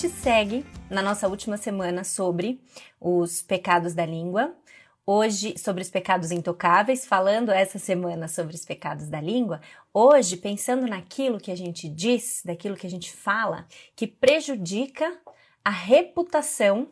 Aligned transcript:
Gente 0.00 0.14
segue 0.14 0.64
na 0.88 1.02
nossa 1.02 1.28
última 1.28 1.58
semana 1.58 2.04
sobre 2.04 2.58
os 2.98 3.42
pecados 3.42 3.92
da 3.92 4.06
língua. 4.06 4.56
Hoje, 5.04 5.58
sobre 5.58 5.82
os 5.82 5.90
pecados 5.90 6.30
intocáveis, 6.30 7.04
falando 7.04 7.50
essa 7.50 7.78
semana 7.78 8.26
sobre 8.26 8.54
os 8.54 8.64
pecados 8.64 9.08
da 9.08 9.20
língua. 9.20 9.60
Hoje, 9.92 10.38
pensando 10.38 10.86
naquilo 10.86 11.38
que 11.38 11.50
a 11.50 11.54
gente 11.54 11.86
diz, 11.86 12.40
daquilo 12.42 12.76
que 12.76 12.86
a 12.86 12.90
gente 12.90 13.12
fala, 13.12 13.66
que 13.94 14.06
prejudica 14.06 15.18
a 15.62 15.70
reputação 15.70 16.88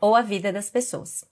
ou 0.00 0.16
a 0.16 0.22
vida 0.22 0.52
das 0.52 0.68
pessoas. 0.68 1.24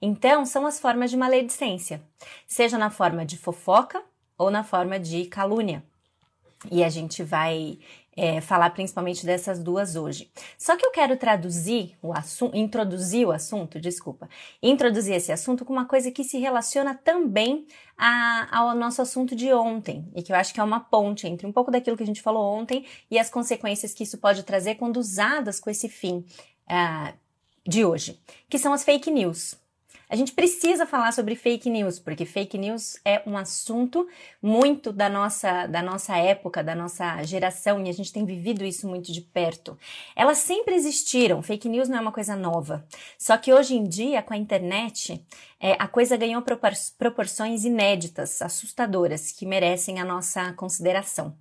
Então, 0.00 0.46
são 0.46 0.64
as 0.64 0.80
formas 0.80 1.10
de 1.10 1.18
maledicência, 1.18 2.02
seja 2.46 2.78
na 2.78 2.88
forma 2.88 3.26
de 3.26 3.36
fofoca 3.36 4.02
ou 4.38 4.50
na 4.50 4.64
forma 4.64 4.98
de 4.98 5.26
calúnia. 5.26 5.84
E 6.70 6.84
a 6.84 6.88
gente 6.88 7.22
vai 7.22 7.78
é, 8.16 8.40
falar 8.40 8.70
principalmente 8.70 9.24
dessas 9.24 9.58
duas 9.58 9.96
hoje. 9.96 10.30
Só 10.58 10.76
que 10.76 10.84
eu 10.84 10.90
quero 10.90 11.16
traduzir 11.16 11.96
o 12.02 12.12
assunto, 12.12 12.56
introduzir 12.56 13.26
o 13.26 13.32
assunto, 13.32 13.80
desculpa, 13.80 14.28
introduzir 14.62 15.14
esse 15.14 15.32
assunto 15.32 15.64
com 15.64 15.72
uma 15.72 15.86
coisa 15.86 16.10
que 16.10 16.22
se 16.22 16.38
relaciona 16.38 16.94
também 16.94 17.66
a, 17.96 18.58
ao 18.58 18.74
nosso 18.76 19.00
assunto 19.00 19.34
de 19.34 19.52
ontem 19.52 20.06
e 20.14 20.22
que 20.22 20.32
eu 20.32 20.36
acho 20.36 20.52
que 20.52 20.60
é 20.60 20.64
uma 20.64 20.80
ponte 20.80 21.26
entre 21.26 21.46
um 21.46 21.52
pouco 21.52 21.70
daquilo 21.70 21.96
que 21.96 22.02
a 22.02 22.06
gente 22.06 22.22
falou 22.22 22.44
ontem 22.44 22.84
e 23.10 23.18
as 23.18 23.30
consequências 23.30 23.94
que 23.94 24.02
isso 24.02 24.18
pode 24.18 24.42
trazer 24.42 24.74
quando 24.76 24.98
usadas 24.98 25.58
com 25.58 25.70
esse 25.70 25.88
fim 25.88 26.24
uh, 26.68 27.12
de 27.66 27.84
hoje, 27.84 28.20
que 28.48 28.58
são 28.58 28.72
as 28.72 28.84
fake 28.84 29.10
news. 29.10 29.61
A 30.12 30.14
gente 30.14 30.32
precisa 30.32 30.84
falar 30.84 31.10
sobre 31.10 31.34
fake 31.34 31.70
news, 31.70 31.98
porque 31.98 32.26
fake 32.26 32.58
news 32.58 33.00
é 33.02 33.22
um 33.26 33.34
assunto 33.34 34.06
muito 34.42 34.92
da 34.92 35.08
nossa, 35.08 35.66
da 35.66 35.80
nossa 35.80 36.14
época, 36.18 36.62
da 36.62 36.74
nossa 36.74 37.22
geração, 37.22 37.82
e 37.82 37.88
a 37.88 37.92
gente 37.94 38.12
tem 38.12 38.26
vivido 38.26 38.62
isso 38.62 38.86
muito 38.86 39.10
de 39.10 39.22
perto. 39.22 39.78
Elas 40.14 40.36
sempre 40.36 40.74
existiram, 40.74 41.42
fake 41.42 41.66
news 41.66 41.88
não 41.88 41.96
é 41.96 42.00
uma 42.02 42.12
coisa 42.12 42.36
nova. 42.36 42.86
Só 43.16 43.38
que 43.38 43.54
hoje 43.54 43.74
em 43.74 43.84
dia, 43.84 44.20
com 44.20 44.34
a 44.34 44.36
internet, 44.36 45.24
é, 45.58 45.76
a 45.78 45.88
coisa 45.88 46.14
ganhou 46.14 46.42
propor 46.42 46.72
proporções 46.98 47.64
inéditas, 47.64 48.42
assustadoras, 48.42 49.32
que 49.32 49.46
merecem 49.46 49.98
a 49.98 50.04
nossa 50.04 50.52
consideração. 50.52 51.34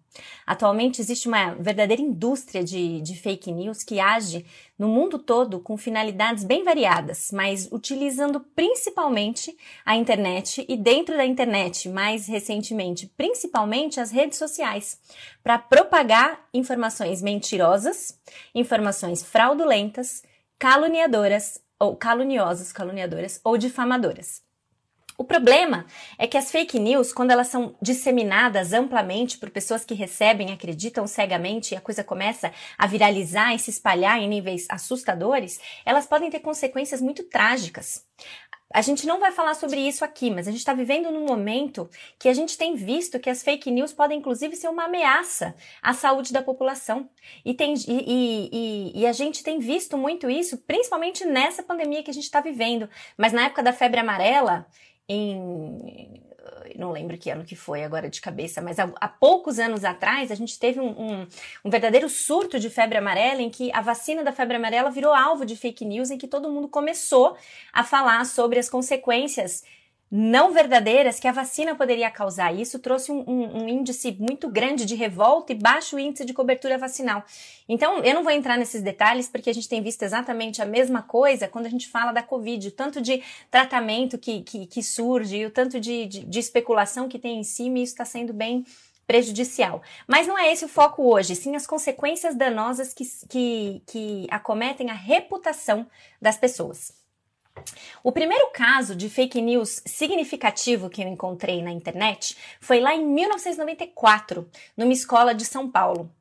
Atualmente 0.45 0.99
existe 0.99 1.27
uma 1.27 1.53
verdadeira 1.53 2.01
indústria 2.01 2.63
de, 2.63 3.01
de 3.01 3.15
fake 3.15 3.51
news 3.51 3.83
que 3.83 3.99
age 3.99 4.45
no 4.77 4.87
mundo 4.87 5.17
todo 5.17 5.59
com 5.59 5.77
finalidades 5.77 6.43
bem 6.43 6.63
variadas, 6.63 7.29
mas 7.31 7.69
utilizando 7.71 8.39
principalmente 8.39 9.55
a 9.85 9.95
internet 9.95 10.65
e 10.67 10.75
dentro 10.75 11.15
da 11.15 11.25
internet, 11.25 11.87
mais 11.87 12.27
recentemente, 12.27 13.07
principalmente 13.15 13.99
as 13.99 14.11
redes 14.11 14.37
sociais, 14.37 14.99
para 15.43 15.57
propagar 15.57 16.47
informações 16.53 17.21
mentirosas, 17.21 18.19
informações 18.53 19.23
fraudulentas, 19.23 20.23
caluniadoras 20.59 21.61
ou 21.79 21.95
caluniosas, 21.95 22.71
caluniadoras 22.71 23.39
ou 23.43 23.57
difamadoras. 23.57 24.50
O 25.21 25.23
problema 25.23 25.85
é 26.17 26.25
que 26.25 26.35
as 26.35 26.51
fake 26.51 26.79
news, 26.79 27.13
quando 27.13 27.29
elas 27.29 27.45
são 27.45 27.75
disseminadas 27.79 28.73
amplamente 28.73 29.37
por 29.37 29.51
pessoas 29.51 29.85
que 29.85 29.93
recebem, 29.93 30.51
acreditam 30.51 31.05
cegamente 31.05 31.75
e 31.75 31.77
a 31.77 31.79
coisa 31.79 32.03
começa 32.03 32.51
a 32.75 32.87
viralizar 32.87 33.53
e 33.53 33.59
se 33.59 33.69
espalhar 33.69 34.17
em 34.19 34.27
níveis 34.27 34.65
assustadores, 34.67 35.59
elas 35.85 36.07
podem 36.07 36.31
ter 36.31 36.39
consequências 36.39 36.99
muito 36.99 37.21
trágicas. 37.29 38.03
A 38.73 38.81
gente 38.81 39.05
não 39.05 39.19
vai 39.19 39.31
falar 39.31 39.53
sobre 39.53 39.79
isso 39.79 40.03
aqui, 40.03 40.31
mas 40.31 40.47
a 40.47 40.51
gente 40.51 40.61
está 40.61 40.73
vivendo 40.73 41.11
num 41.11 41.25
momento 41.25 41.87
que 42.17 42.27
a 42.27 42.33
gente 42.33 42.57
tem 42.57 42.73
visto 42.73 43.19
que 43.19 43.29
as 43.29 43.43
fake 43.43 43.69
news 43.69 43.93
podem, 43.93 44.17
inclusive, 44.17 44.55
ser 44.55 44.69
uma 44.69 44.85
ameaça 44.85 45.53
à 45.83 45.93
saúde 45.93 46.33
da 46.33 46.41
população. 46.41 47.07
E, 47.45 47.53
tem, 47.53 47.75
e, 47.87 48.49
e, 48.95 49.01
e 49.01 49.05
a 49.05 49.11
gente 49.11 49.43
tem 49.43 49.59
visto 49.59 49.97
muito 49.97 50.29
isso, 50.29 50.57
principalmente 50.59 51.25
nessa 51.25 51.61
pandemia 51.61 52.01
que 52.01 52.09
a 52.09 52.13
gente 52.13 52.23
está 52.23 52.39
vivendo. 52.41 52.89
Mas 53.17 53.33
na 53.33 53.45
época 53.45 53.61
da 53.61 53.73
febre 53.73 53.99
amarela, 53.99 54.65
em 55.07 56.21
não 56.77 56.91
lembro 56.91 57.17
que 57.17 57.29
ano 57.29 57.43
que 57.43 57.55
foi 57.55 57.83
agora 57.83 58.09
de 58.09 58.21
cabeça, 58.21 58.61
mas 58.61 58.79
há, 58.79 58.91
há 58.99 59.07
poucos 59.07 59.59
anos 59.59 59.83
atrás 59.83 60.31
a 60.31 60.35
gente 60.35 60.57
teve 60.57 60.79
um, 60.79 60.89
um, 60.89 61.27
um, 61.65 61.69
verdadeiro 61.69 62.09
surto 62.09 62.59
de 62.59 62.69
febre 62.69 62.97
amarela 62.97 63.41
em 63.41 63.49
que 63.49 63.71
a 63.73 63.81
vacina 63.81 64.23
da 64.23 64.31
febre 64.31 64.57
amarela 64.57 64.89
virou 64.89 65.13
alvo 65.13 65.45
de 65.45 65.55
fake 65.55 65.85
news, 65.85 66.09
em 66.09 66.17
que 66.17 66.27
todo 66.27 66.49
mundo 66.49 66.67
começou 66.67 67.35
a 67.71 67.83
falar 67.83 68.25
sobre 68.25 68.59
as 68.59 68.69
consequências 68.69 69.63
não 70.11 70.51
verdadeiras 70.51 71.21
que 71.21 71.27
a 71.27 71.31
vacina 71.31 71.73
poderia 71.73 72.11
causar. 72.11 72.53
Isso 72.53 72.77
trouxe 72.79 73.13
um, 73.13 73.23
um, 73.25 73.63
um, 73.63 73.69
índice 73.69 74.11
muito 74.19 74.49
grande 74.49 74.83
de 74.83 74.93
revolta 74.93 75.53
e 75.53 75.55
baixo 75.55 75.97
índice 75.97 76.25
de 76.25 76.33
cobertura 76.33 76.77
vacinal. 76.77 77.23
Então, 77.69 78.03
eu 78.03 78.13
não 78.13 78.21
vou 78.21 78.33
entrar 78.33 78.57
nesses 78.57 78.81
detalhes 78.81 79.29
porque 79.29 79.49
a 79.49 79.53
gente 79.53 79.69
tem 79.69 79.81
visto 79.81 80.03
exatamente 80.03 80.61
a 80.61 80.65
mesma 80.65 81.01
coisa 81.01 81.47
quando 81.47 81.67
a 81.67 81.69
gente 81.69 81.87
fala 81.87 82.11
da 82.11 82.21
Covid, 82.21 82.67
o 82.67 82.71
tanto 82.71 82.99
de 82.99 83.23
tratamento 83.49 84.17
que, 84.17 84.41
que, 84.41 84.65
que 84.65 84.83
surge 84.83 85.37
e 85.37 85.45
o 85.45 85.51
tanto 85.51 85.79
de, 85.79 86.05
de, 86.05 86.25
de 86.25 86.39
especulação 86.39 87.07
que 87.07 87.17
tem 87.17 87.39
em 87.39 87.43
cima, 87.43 87.79
e 87.79 87.83
isso 87.83 87.93
está 87.93 88.03
sendo 88.03 88.33
bem 88.33 88.65
prejudicial. 89.07 89.81
Mas 90.05 90.27
não 90.27 90.37
é 90.37 90.51
esse 90.51 90.65
o 90.65 90.69
foco 90.69 91.03
hoje, 91.03 91.35
sim 91.35 91.55
as 91.55 91.65
consequências 91.65 92.35
danosas 92.35 92.93
que, 92.93 93.05
que, 93.29 93.81
que 93.87 94.27
acometem 94.29 94.89
a 94.89 94.93
reputação 94.93 95.87
das 96.21 96.37
pessoas. 96.37 97.00
O 98.03 98.11
primeiro 98.11 98.49
caso 98.51 98.95
de 98.95 99.09
fake 99.09 99.41
news 99.41 99.81
significativo 99.85 100.89
que 100.89 101.01
eu 101.01 101.07
encontrei 101.07 101.61
na 101.61 101.71
internet 101.71 102.35
foi 102.59 102.79
lá 102.79 102.95
em 102.95 103.05
1994, 103.05 104.49
numa 104.75 104.93
escola 104.93 105.33
de 105.33 105.45
São 105.45 105.69
Paulo. 105.69 106.11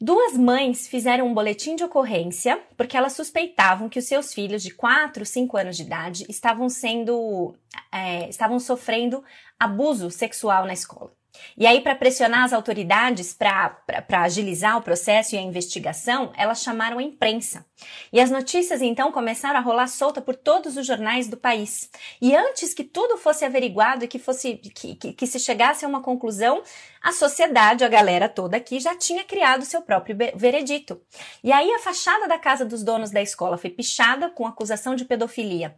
Duas 0.00 0.36
mães 0.36 0.88
fizeram 0.88 1.28
um 1.28 1.34
boletim 1.34 1.76
de 1.76 1.84
ocorrência 1.84 2.60
porque 2.76 2.96
elas 2.96 3.12
suspeitavam 3.12 3.88
que 3.88 4.00
os 4.00 4.04
seus 4.04 4.34
filhos 4.34 4.62
de 4.62 4.74
4, 4.74 5.24
5 5.24 5.56
anos 5.56 5.76
de 5.76 5.84
idade 5.84 6.26
estavam 6.28 6.68
sendo, 6.68 7.54
é, 7.92 8.28
estavam 8.28 8.58
sofrendo 8.58 9.22
abuso 9.58 10.10
sexual 10.10 10.66
na 10.66 10.72
escola. 10.72 11.12
E 11.56 11.66
aí, 11.66 11.80
para 11.80 11.94
pressionar 11.94 12.44
as 12.44 12.52
autoridades 12.52 13.32
para 13.32 13.76
agilizar 14.22 14.76
o 14.76 14.82
processo 14.82 15.34
e 15.34 15.38
a 15.38 15.42
investigação, 15.42 16.32
elas 16.36 16.62
chamaram 16.62 16.98
a 16.98 17.02
imprensa. 17.02 17.64
E 18.12 18.20
as 18.20 18.30
notícias 18.30 18.80
então 18.82 19.10
começaram 19.10 19.58
a 19.58 19.62
rolar 19.62 19.88
solta 19.88 20.20
por 20.20 20.36
todos 20.36 20.76
os 20.76 20.86
jornais 20.86 21.28
do 21.28 21.36
país. 21.36 21.90
E 22.20 22.34
antes 22.36 22.74
que 22.74 22.84
tudo 22.84 23.16
fosse 23.16 23.44
averiguado 23.44 24.04
e 24.04 24.08
que 24.08 24.18
fosse 24.18 24.54
que, 24.56 24.94
que, 24.94 25.12
que 25.12 25.26
se 25.26 25.38
chegasse 25.38 25.84
a 25.84 25.88
uma 25.88 26.02
conclusão, 26.02 26.62
a 27.02 27.12
sociedade, 27.12 27.84
a 27.84 27.88
galera 27.88 28.28
toda 28.28 28.56
aqui 28.56 28.78
já 28.78 28.96
tinha 28.96 29.24
criado 29.24 29.64
seu 29.64 29.82
próprio 29.82 30.16
veredito. 30.36 31.00
E 31.42 31.50
aí 31.50 31.70
a 31.72 31.80
fachada 31.80 32.28
da 32.28 32.38
casa 32.38 32.64
dos 32.64 32.84
donos 32.84 33.10
da 33.10 33.20
escola 33.20 33.58
foi 33.58 33.70
pichada 33.70 34.30
com 34.30 34.46
acusação 34.46 34.94
de 34.94 35.04
pedofilia. 35.04 35.74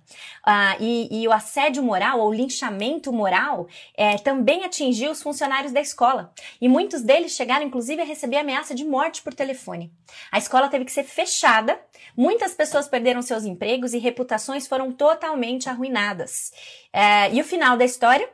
Uh, 0.46 0.76
e, 0.80 1.22
e, 1.22 1.28
o 1.28 1.32
assédio 1.32 1.82
moral 1.82 2.20
ou 2.20 2.32
linchamento 2.32 3.12
moral 3.12 3.66
é, 3.96 4.18
também 4.18 4.64
atingiu 4.64 5.10
os 5.10 5.22
funcionários 5.22 5.43
da 5.72 5.80
escola. 5.80 6.32
E 6.60 6.68
muitos 6.68 7.02
deles 7.02 7.32
chegaram 7.32 7.66
inclusive 7.66 8.02
a 8.02 8.04
receber 8.04 8.38
ameaça 8.38 8.74
de 8.74 8.84
morte 8.84 9.22
por 9.22 9.34
telefone. 9.34 9.92
A 10.30 10.38
escola 10.38 10.68
teve 10.68 10.84
que 10.84 10.92
ser 10.92 11.04
fechada 11.04 11.78
Muitas 12.16 12.54
pessoas 12.54 12.86
perderam 12.86 13.22
seus 13.22 13.44
empregos 13.44 13.92
e 13.92 13.98
reputações 13.98 14.66
foram 14.66 14.92
totalmente 14.92 15.68
arruinadas. 15.68 16.52
É, 16.92 17.32
e 17.32 17.40
o 17.40 17.44
final 17.44 17.76
da 17.76 17.84
história? 17.84 18.28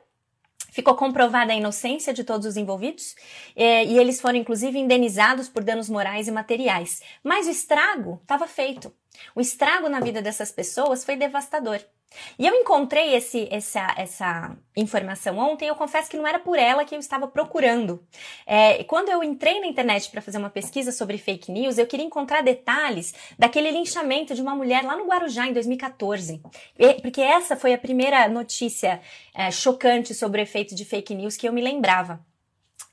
Ficou 0.71 0.95
comprovada 0.95 1.53
a 1.53 1.57
inocência 1.57 2.13
de 2.15 2.23
todos 2.23 2.47
os 2.47 2.57
envolvidos 2.57 3.17
é, 3.57 3.85
e 3.85 3.99
eles 3.99 4.21
foram 4.21 4.39
inclusive 4.39 4.79
indenizados 4.79 5.49
por 5.49 5.65
danos 5.65 5.89
morais 5.89 6.29
e 6.29 6.31
materiais. 6.31 7.03
Mas 7.25 7.47
o 7.47 7.51
estrago 7.51 8.21
estava 8.23 8.47
feito. 8.47 8.95
O 9.35 9.41
estrago 9.41 9.89
na 9.89 9.99
vida 9.99 10.23
dessas 10.23 10.53
pessoas 10.53 11.05
foi 11.05 11.17
devastador. 11.17 11.81
E 12.39 12.47
eu 12.47 12.55
encontrei 12.55 13.15
esse, 13.15 13.49
essa, 13.51 13.95
essa 13.97 14.57
informação 14.77 15.39
ontem, 15.39 15.69
eu 15.69 15.75
confesso 15.75 16.11
que 16.11 16.17
não 16.17 16.27
era 16.27 16.39
por 16.39 16.59
ela 16.59 16.85
que 16.85 16.95
eu 16.95 16.99
estava 16.99 17.29
procurando. 17.29 18.05
É, 18.47 18.83
quando 18.85 19.09
eu 19.11 19.23
entrei 19.23 19.61
na 19.61 19.67
internet 19.67 20.11
para 20.11 20.21
fazer 20.21 20.39
uma 20.39 20.51
pesquisa 20.51 20.91
sobre 20.91 21.19
fake 21.19 21.53
news, 21.53 21.79
eu 21.79 21.87
queria 21.87 22.05
encontrar 22.05 22.43
detalhes 22.43 23.15
daquele 23.39 23.71
linchamento 23.71 24.35
de 24.35 24.43
uma 24.43 24.55
mulher 24.55 24.85
lá 24.85 24.97
no 24.97 25.07
Guarujá 25.07 25.47
em 25.47 25.53
2014. 25.53 26.43
Porque 27.03 27.21
essa 27.21 27.57
foi 27.57 27.73
a 27.73 27.79
primeira 27.79 28.29
notícia 28.29 29.01
é, 29.35 29.51
chocante 29.51 30.15
sobre 30.15 30.41
o 30.41 30.43
efeito 30.43 30.75
de 30.75 30.85
fake 30.85 31.15
news 31.15 31.37
que 31.37 31.49
eu 31.49 31.53
me 31.53 31.61
lembrava. 31.61 32.25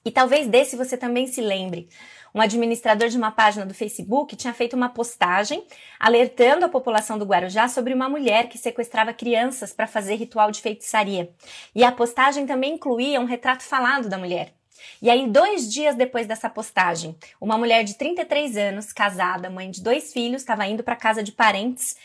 E 0.05 0.11
talvez 0.11 0.47
desse 0.47 0.77
você 0.77 0.95
também 0.95 1.27
se 1.27 1.41
lembre. 1.41 1.89
Um 2.37 2.41
administrador 2.41 3.09
de 3.09 3.17
uma 3.17 3.31
página 3.31 3.65
do 3.65 3.73
Facebook 3.73 4.35
tinha 4.35 4.53
feito 4.53 4.75
uma 4.75 4.89
postagem 4.89 5.65
alertando 5.99 6.65
a 6.65 6.69
população 6.69 7.17
do 7.17 7.25
Guarujá 7.25 7.67
sobre 7.67 7.95
uma 7.95 8.07
mulher 8.07 8.47
que 8.47 8.59
sequestrava 8.59 9.11
crianças 9.11 9.73
para 9.73 9.87
fazer 9.87 10.15
ritual 10.15 10.51
de 10.51 10.61
feitiçaria. 10.61 11.31
E 11.73 11.83
a 11.83 11.91
postagem 11.91 12.45
também 12.45 12.75
incluía 12.75 13.19
um 13.19 13.25
retrato 13.25 13.63
falado 13.63 14.07
da 14.07 14.19
mulher. 14.19 14.53
E 15.01 15.09
aí, 15.09 15.27
dois 15.27 15.67
dias 15.67 15.95
depois 15.95 16.27
dessa 16.27 16.47
postagem, 16.47 17.17
uma 17.41 17.57
mulher 17.57 17.83
de 17.83 17.95
33 17.95 18.55
anos, 18.55 18.93
casada, 18.93 19.49
mãe 19.49 19.71
de 19.71 19.81
dois 19.81 20.13
filhos, 20.13 20.43
estava 20.43 20.67
indo 20.67 20.83
para 20.83 20.95
casa 20.95 21.23
de 21.23 21.31
parentes, 21.31 21.95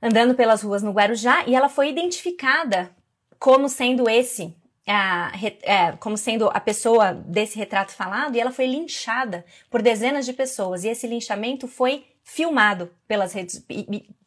andando 0.00 0.36
pelas 0.36 0.62
ruas 0.62 0.84
no 0.84 0.92
Guarujá, 0.92 1.42
e 1.44 1.56
ela 1.56 1.68
foi 1.68 1.88
identificada 1.88 2.94
como 3.40 3.68
sendo 3.68 4.08
esse, 4.08 4.54
a, 4.86 5.32
é, 5.62 5.92
como 5.92 6.16
sendo 6.16 6.48
a 6.48 6.60
pessoa 6.60 7.12
desse 7.12 7.58
retrato 7.58 7.92
falado, 7.92 8.36
e 8.36 8.40
ela 8.40 8.52
foi 8.52 8.66
linchada 8.66 9.44
por 9.70 9.82
dezenas 9.82 10.24
de 10.24 10.32
pessoas. 10.32 10.84
E 10.84 10.88
esse 10.88 11.06
linchamento 11.06 11.66
foi 11.66 12.06
filmado 12.22 12.90
pelas 13.06 13.32
redes, 13.32 13.64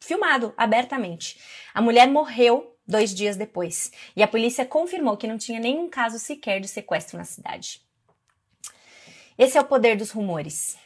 filmado 0.00 0.54
abertamente. 0.56 1.38
A 1.74 1.82
mulher 1.82 2.08
morreu 2.08 2.76
dois 2.86 3.14
dias 3.14 3.36
depois. 3.36 3.90
E 4.16 4.22
a 4.22 4.28
polícia 4.28 4.66
confirmou 4.66 5.16
que 5.16 5.26
não 5.26 5.38
tinha 5.38 5.60
nenhum 5.60 5.88
caso 5.88 6.18
sequer 6.18 6.60
de 6.60 6.68
sequestro 6.68 7.16
na 7.16 7.24
cidade. 7.24 7.80
Esse 9.38 9.56
é 9.56 9.60
o 9.60 9.64
poder 9.64 9.96
dos 9.96 10.10
rumores. 10.10 10.76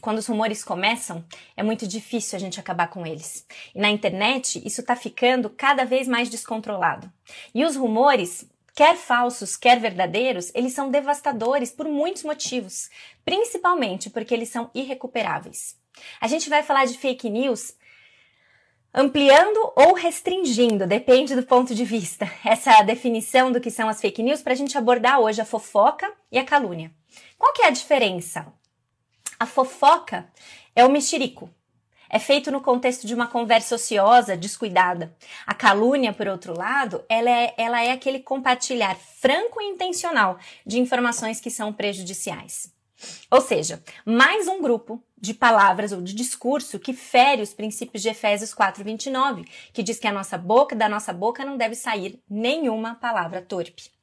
Quando 0.00 0.18
os 0.18 0.26
rumores 0.26 0.62
começam, 0.62 1.24
é 1.56 1.62
muito 1.62 1.86
difícil 1.86 2.36
a 2.36 2.38
gente 2.38 2.60
acabar 2.60 2.88
com 2.88 3.06
eles. 3.06 3.46
E 3.74 3.80
na 3.80 3.88
internet, 3.88 4.62
isso 4.64 4.82
está 4.82 4.94
ficando 4.94 5.48
cada 5.48 5.84
vez 5.84 6.06
mais 6.06 6.28
descontrolado. 6.28 7.10
E 7.54 7.64
os 7.64 7.74
rumores, 7.74 8.46
quer 8.76 8.94
falsos, 8.94 9.56
quer 9.56 9.80
verdadeiros, 9.80 10.52
eles 10.54 10.74
são 10.74 10.90
devastadores 10.90 11.72
por 11.72 11.88
muitos 11.88 12.22
motivos, 12.22 12.90
principalmente 13.24 14.10
porque 14.10 14.34
eles 14.34 14.50
são 14.50 14.70
irrecuperáveis. 14.74 15.76
A 16.20 16.28
gente 16.28 16.50
vai 16.50 16.62
falar 16.62 16.84
de 16.84 16.98
fake 16.98 17.30
news 17.30 17.74
ampliando 18.92 19.72
ou 19.74 19.94
restringindo, 19.94 20.86
depende 20.86 21.34
do 21.34 21.42
ponto 21.42 21.74
de 21.74 21.84
vista, 21.86 22.30
essa 22.44 22.82
definição 22.82 23.50
do 23.50 23.62
que 23.62 23.70
são 23.70 23.88
as 23.88 23.98
fake 23.98 24.22
news 24.22 24.42
para 24.42 24.52
a 24.52 24.56
gente 24.56 24.76
abordar 24.76 25.20
hoje 25.20 25.40
a 25.40 25.46
fofoca 25.46 26.12
e 26.30 26.38
a 26.38 26.44
calúnia. 26.44 26.92
Qual 27.38 27.54
que 27.54 27.62
é 27.62 27.68
a 27.68 27.70
diferença? 27.70 28.46
A 29.40 29.46
fofoca 29.46 30.30
é 30.74 30.84
o 30.84 30.90
mexerico. 30.90 31.50
É 32.08 32.18
feito 32.18 32.50
no 32.50 32.60
contexto 32.60 33.06
de 33.06 33.14
uma 33.14 33.26
conversa 33.26 33.74
ociosa, 33.74 34.36
descuidada. 34.36 35.14
A 35.46 35.54
calúnia, 35.54 36.12
por 36.12 36.28
outro 36.28 36.56
lado, 36.56 37.04
ela 37.08 37.30
é, 37.30 37.54
ela 37.56 37.82
é 37.82 37.92
aquele 37.92 38.20
compartilhar 38.20 38.96
franco 38.96 39.60
e 39.60 39.64
intencional 39.64 40.38
de 40.64 40.78
informações 40.78 41.40
que 41.40 41.50
são 41.50 41.72
prejudiciais. 41.72 42.74
Ou 43.30 43.40
seja, 43.40 43.82
mais 44.04 44.48
um 44.48 44.60
grupo 44.60 45.02
de 45.18 45.34
palavras 45.34 45.92
ou 45.92 46.00
de 46.00 46.14
discurso 46.14 46.78
que 46.78 46.92
fere 46.92 47.42
os 47.42 47.52
princípios 47.52 48.02
de 48.02 48.08
Efésios 48.08 48.54
4:29, 48.54 49.44
que 49.72 49.82
diz 49.82 49.98
que 49.98 50.06
a 50.06 50.12
nossa 50.12 50.38
boca, 50.38 50.74
da 50.74 50.88
nossa 50.88 51.12
boca 51.12 51.44
não 51.44 51.56
deve 51.56 51.74
sair 51.74 52.22
nenhuma 52.28 52.94
palavra 52.94 53.42
torpe. 53.42 53.95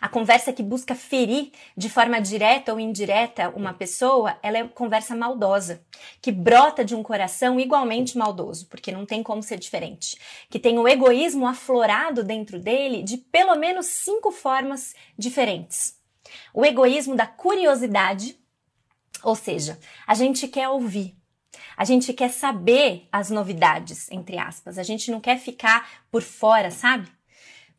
A 0.00 0.08
conversa 0.08 0.52
que 0.52 0.62
busca 0.62 0.94
ferir 0.94 1.52
de 1.76 1.88
forma 1.88 2.20
direta 2.20 2.72
ou 2.72 2.80
indireta 2.80 3.50
uma 3.50 3.74
pessoa, 3.74 4.38
ela 4.42 4.58
é 4.58 4.68
conversa 4.68 5.16
maldosa, 5.16 5.84
que 6.22 6.30
brota 6.30 6.84
de 6.84 6.94
um 6.94 7.02
coração 7.02 7.58
igualmente 7.58 8.16
maldoso, 8.16 8.66
porque 8.68 8.92
não 8.92 9.04
tem 9.04 9.22
como 9.22 9.42
ser 9.42 9.58
diferente, 9.58 10.16
que 10.48 10.58
tem 10.58 10.78
o 10.78 10.86
egoísmo 10.86 11.46
aflorado 11.46 12.22
dentro 12.22 12.58
dele 12.58 13.02
de 13.02 13.16
pelo 13.16 13.56
menos 13.56 13.86
cinco 13.86 14.30
formas 14.30 14.94
diferentes. 15.16 15.96
O 16.54 16.64
egoísmo 16.64 17.16
da 17.16 17.26
curiosidade, 17.26 18.38
ou 19.22 19.34
seja, 19.34 19.78
a 20.06 20.14
gente 20.14 20.46
quer 20.46 20.68
ouvir, 20.68 21.16
a 21.76 21.84
gente 21.84 22.12
quer 22.12 22.30
saber 22.30 23.08
as 23.10 23.30
novidades, 23.30 24.10
entre 24.10 24.38
aspas, 24.38 24.78
a 24.78 24.82
gente 24.82 25.10
não 25.10 25.20
quer 25.20 25.38
ficar 25.38 26.04
por 26.10 26.22
fora, 26.22 26.70
sabe? 26.70 27.17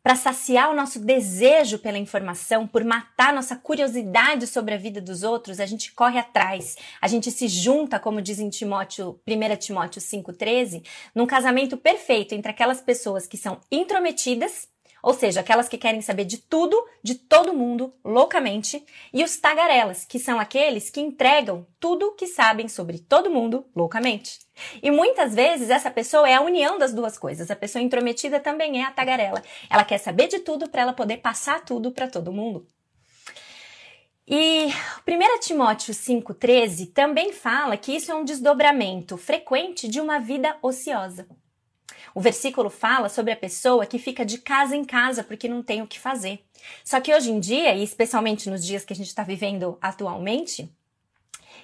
Para 0.02 0.16
saciar 0.16 0.70
o 0.70 0.74
nosso 0.74 0.98
desejo 0.98 1.78
pela 1.78 1.98
informação, 1.98 2.66
por 2.66 2.82
matar 2.82 3.34
nossa 3.34 3.54
curiosidade 3.54 4.46
sobre 4.46 4.72
a 4.72 4.78
vida 4.78 4.98
dos 4.98 5.22
outros, 5.22 5.60
a 5.60 5.66
gente 5.66 5.92
corre 5.92 6.18
atrás, 6.18 6.76
a 7.02 7.06
gente 7.06 7.30
se 7.30 7.46
junta, 7.48 8.00
como 8.00 8.22
diz 8.22 8.38
em 8.38 8.48
Timóteo, 8.48 9.20
1 9.28 9.56
Timóteo 9.56 10.00
5,13, 10.00 10.82
num 11.14 11.26
casamento 11.26 11.76
perfeito 11.76 12.34
entre 12.34 12.50
aquelas 12.50 12.80
pessoas 12.80 13.26
que 13.26 13.36
são 13.36 13.60
intrometidas 13.70 14.68
ou 15.02 15.14
seja, 15.14 15.40
aquelas 15.40 15.68
que 15.68 15.78
querem 15.78 16.02
saber 16.02 16.24
de 16.24 16.38
tudo, 16.38 16.76
de 17.02 17.14
todo 17.14 17.54
mundo, 17.54 17.92
loucamente, 18.04 18.84
e 19.12 19.24
os 19.24 19.36
tagarelas, 19.38 20.04
que 20.04 20.18
são 20.18 20.38
aqueles 20.38 20.90
que 20.90 21.00
entregam 21.00 21.66
tudo 21.78 22.14
que 22.14 22.26
sabem 22.26 22.68
sobre 22.68 22.98
todo 22.98 23.30
mundo, 23.30 23.64
loucamente. 23.74 24.40
E 24.82 24.90
muitas 24.90 25.34
vezes 25.34 25.70
essa 25.70 25.90
pessoa 25.90 26.28
é 26.28 26.34
a 26.34 26.42
união 26.42 26.78
das 26.78 26.92
duas 26.92 27.18
coisas. 27.18 27.50
A 27.50 27.56
pessoa 27.56 27.82
intrometida 27.82 28.38
também 28.38 28.82
é 28.82 28.84
a 28.84 28.90
tagarela. 28.90 29.42
Ela 29.70 29.84
quer 29.84 29.98
saber 29.98 30.28
de 30.28 30.40
tudo 30.40 30.68
para 30.68 30.82
ela 30.82 30.92
poder 30.92 31.18
passar 31.18 31.64
tudo 31.64 31.90
para 31.90 32.08
todo 32.08 32.32
mundo. 32.32 32.66
E 34.32 34.66
1 35.08 35.40
Timóteo 35.40 35.92
5,13 35.92 36.92
também 36.92 37.32
fala 37.32 37.76
que 37.76 37.90
isso 37.90 38.12
é 38.12 38.14
um 38.14 38.24
desdobramento 38.24 39.16
frequente 39.16 39.88
de 39.88 40.00
uma 40.00 40.20
vida 40.20 40.56
ociosa. 40.62 41.26
O 42.14 42.20
versículo 42.20 42.70
fala 42.70 43.08
sobre 43.08 43.32
a 43.32 43.36
pessoa 43.36 43.86
que 43.86 43.98
fica 43.98 44.24
de 44.24 44.38
casa 44.38 44.76
em 44.76 44.84
casa 44.84 45.22
porque 45.22 45.48
não 45.48 45.62
tem 45.62 45.82
o 45.82 45.86
que 45.86 45.98
fazer. 45.98 46.40
Só 46.84 47.00
que 47.00 47.14
hoje 47.14 47.30
em 47.30 47.40
dia, 47.40 47.74
e 47.74 47.82
especialmente 47.82 48.50
nos 48.50 48.64
dias 48.64 48.84
que 48.84 48.92
a 48.92 48.96
gente 48.96 49.08
está 49.08 49.22
vivendo 49.22 49.78
atualmente, 49.80 50.70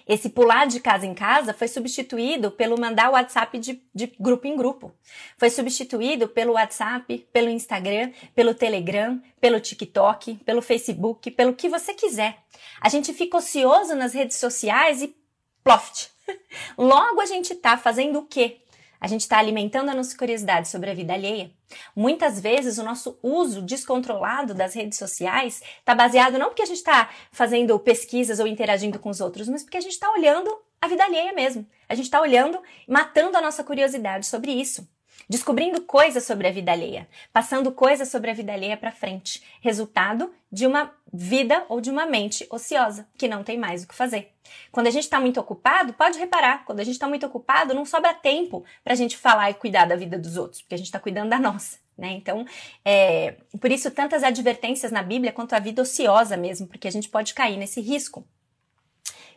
esse 0.09 0.29
pular 0.29 0.67
de 0.69 0.79
casa 0.79 1.05
em 1.05 1.15
casa 1.15 1.53
foi 1.53 1.67
substituído 1.67 2.53
pelo 2.53 2.81
mandar 2.81 3.11
o 3.11 3.15
WhatsApp 3.15 3.59
de, 3.59 3.83
de, 3.93 4.07
grupo 4.21 4.47
em 4.47 4.57
grupo. 4.57 4.95
Foi 5.37 5.51
substituído 5.51 6.29
pelo 6.29 6.53
WhatsApp, 6.53 7.27
pelo 7.33 7.49
Instagram, 7.49 8.13
pelo 8.33 8.55
Telegram, 8.55 9.21
pelo 9.41 9.59
TikTok, 9.59 10.37
pelo 10.45 10.63
Facebook, 10.63 11.29
pelo 11.33 11.55
que 11.55 11.69
você 11.69 11.93
quiser. 11.93 12.39
A 12.81 12.89
gente 12.89 13.13
fica 13.13 13.37
ocioso 13.37 13.97
nas 13.97 14.15
redes 14.15 14.37
sociais 14.37 15.03
e 15.03 15.17
ploft. 15.65 16.09
Logo 16.79 17.21
a 17.21 17.27
gente 17.27 17.53
tá 17.57 17.77
fazendo 17.77 18.21
o 18.21 18.27
quê? 18.27 18.61
A 19.01 19.07
gente 19.07 19.23
está 19.23 19.39
alimentando 19.39 19.91
a 19.91 19.95
nossa 19.95 20.17
curiosidade 20.17 20.69
sobre 20.69 20.91
a 20.91 20.95
vida 20.95 21.13
alheia. 21.13 21.51
Muitas 21.95 22.41
vezes 22.41 22.79
o 22.79 22.83
nosso 22.83 23.19
uso 23.23 23.63
descontrolado 23.63 24.55
das 24.55 24.75
redes 24.75 24.99
sociais 24.99 25.63
está 25.79 25.95
baseado 25.95 26.39
não 26.39 26.49
porque 26.49 26.63
a 26.63 26.67
gente 26.67 26.79
está 26.79 27.11
fazendo 27.31 27.79
pesquisas 27.79 28.39
ou 28.39 28.47
interagindo 28.47 28.99
com 28.99 29.11
os 29.11 29.21
outros, 29.21 29.49
mas 29.49 29.63
porque 29.63 29.77
a 29.77 29.81
gente 29.81 29.93
está 29.93 30.11
olhando 30.13 30.51
a 30.81 30.89
vida 30.89 31.05
alheia 31.05 31.33
mesmo. 31.33 31.67
A 31.89 31.95
gente 31.95 32.07
está 32.07 32.21
olhando, 32.21 32.61
matando 32.89 33.37
a 33.37 33.41
nossa 33.41 33.65
curiosidade 33.65 34.27
sobre 34.27 34.53
isso 34.53 34.89
descobrindo 35.29 35.83
coisas 35.83 36.25
sobre 36.25 36.47
a 36.47 36.53
vida 36.53 36.73
alheia, 36.73 37.09
passando 37.33 37.73
coisas 37.73 38.09
sobre 38.09 38.31
a 38.31 38.35
vida 38.35 38.53
alheia 38.53 38.77
para 38.77 38.93
frente, 38.93 39.43
resultado 39.61 40.33
de 40.51 40.67
uma 40.67 40.93
vida 41.13 41.65
ou 41.69 41.81
de 41.81 41.91
uma 41.91 42.07
mente 42.07 42.47
ociosa, 42.51 43.09
que 43.19 43.29
não 43.29 43.43
tem 43.43 43.59
mais 43.59 43.83
o 43.83 43.89
que 43.89 43.95
fazer. 43.95 44.33
Quando 44.71 44.87
a 44.87 44.91
gente 44.91 45.05
está 45.05 45.21
muito 45.21 45.41
ocupado, 45.41 45.93
pode 45.93 46.19
reparar, 46.19 46.65
quando 46.65 46.81
a 46.81 46.85
gente 46.85 46.95
está 46.95 47.09
muito 47.09 47.27
ocupado, 47.27 47.75
não 47.75 47.85
sobra 47.85 48.15
tempo 48.15 48.65
para 48.85 48.93
a 48.93 48.97
gente 48.97 49.17
falar 49.17 49.51
e 49.51 49.55
cuidar 49.55 49.87
da 49.87 49.97
vida 49.97 50.19
dos 50.19 50.37
outros, 50.37 50.63
porque 50.63 50.75
a 50.75 50.79
gente 50.79 50.87
está 50.87 51.01
cuidando 51.01 51.31
da 51.31 51.39
nossa. 51.39 51.79
Né? 51.99 52.13
Então, 52.13 52.45
é, 52.85 53.37
por 53.59 53.73
isso 53.73 53.91
tantas 53.91 54.23
advertências 54.23 54.93
na 54.93 55.03
Bíblia 55.03 55.33
quanto 55.33 55.55
a 55.55 55.59
vida 55.59 55.81
ociosa 55.83 56.37
mesmo, 56.37 56.67
porque 56.67 56.87
a 56.87 56.93
gente 56.93 57.09
pode 57.09 57.33
cair 57.33 57.57
nesse 57.57 57.81
risco 57.81 58.27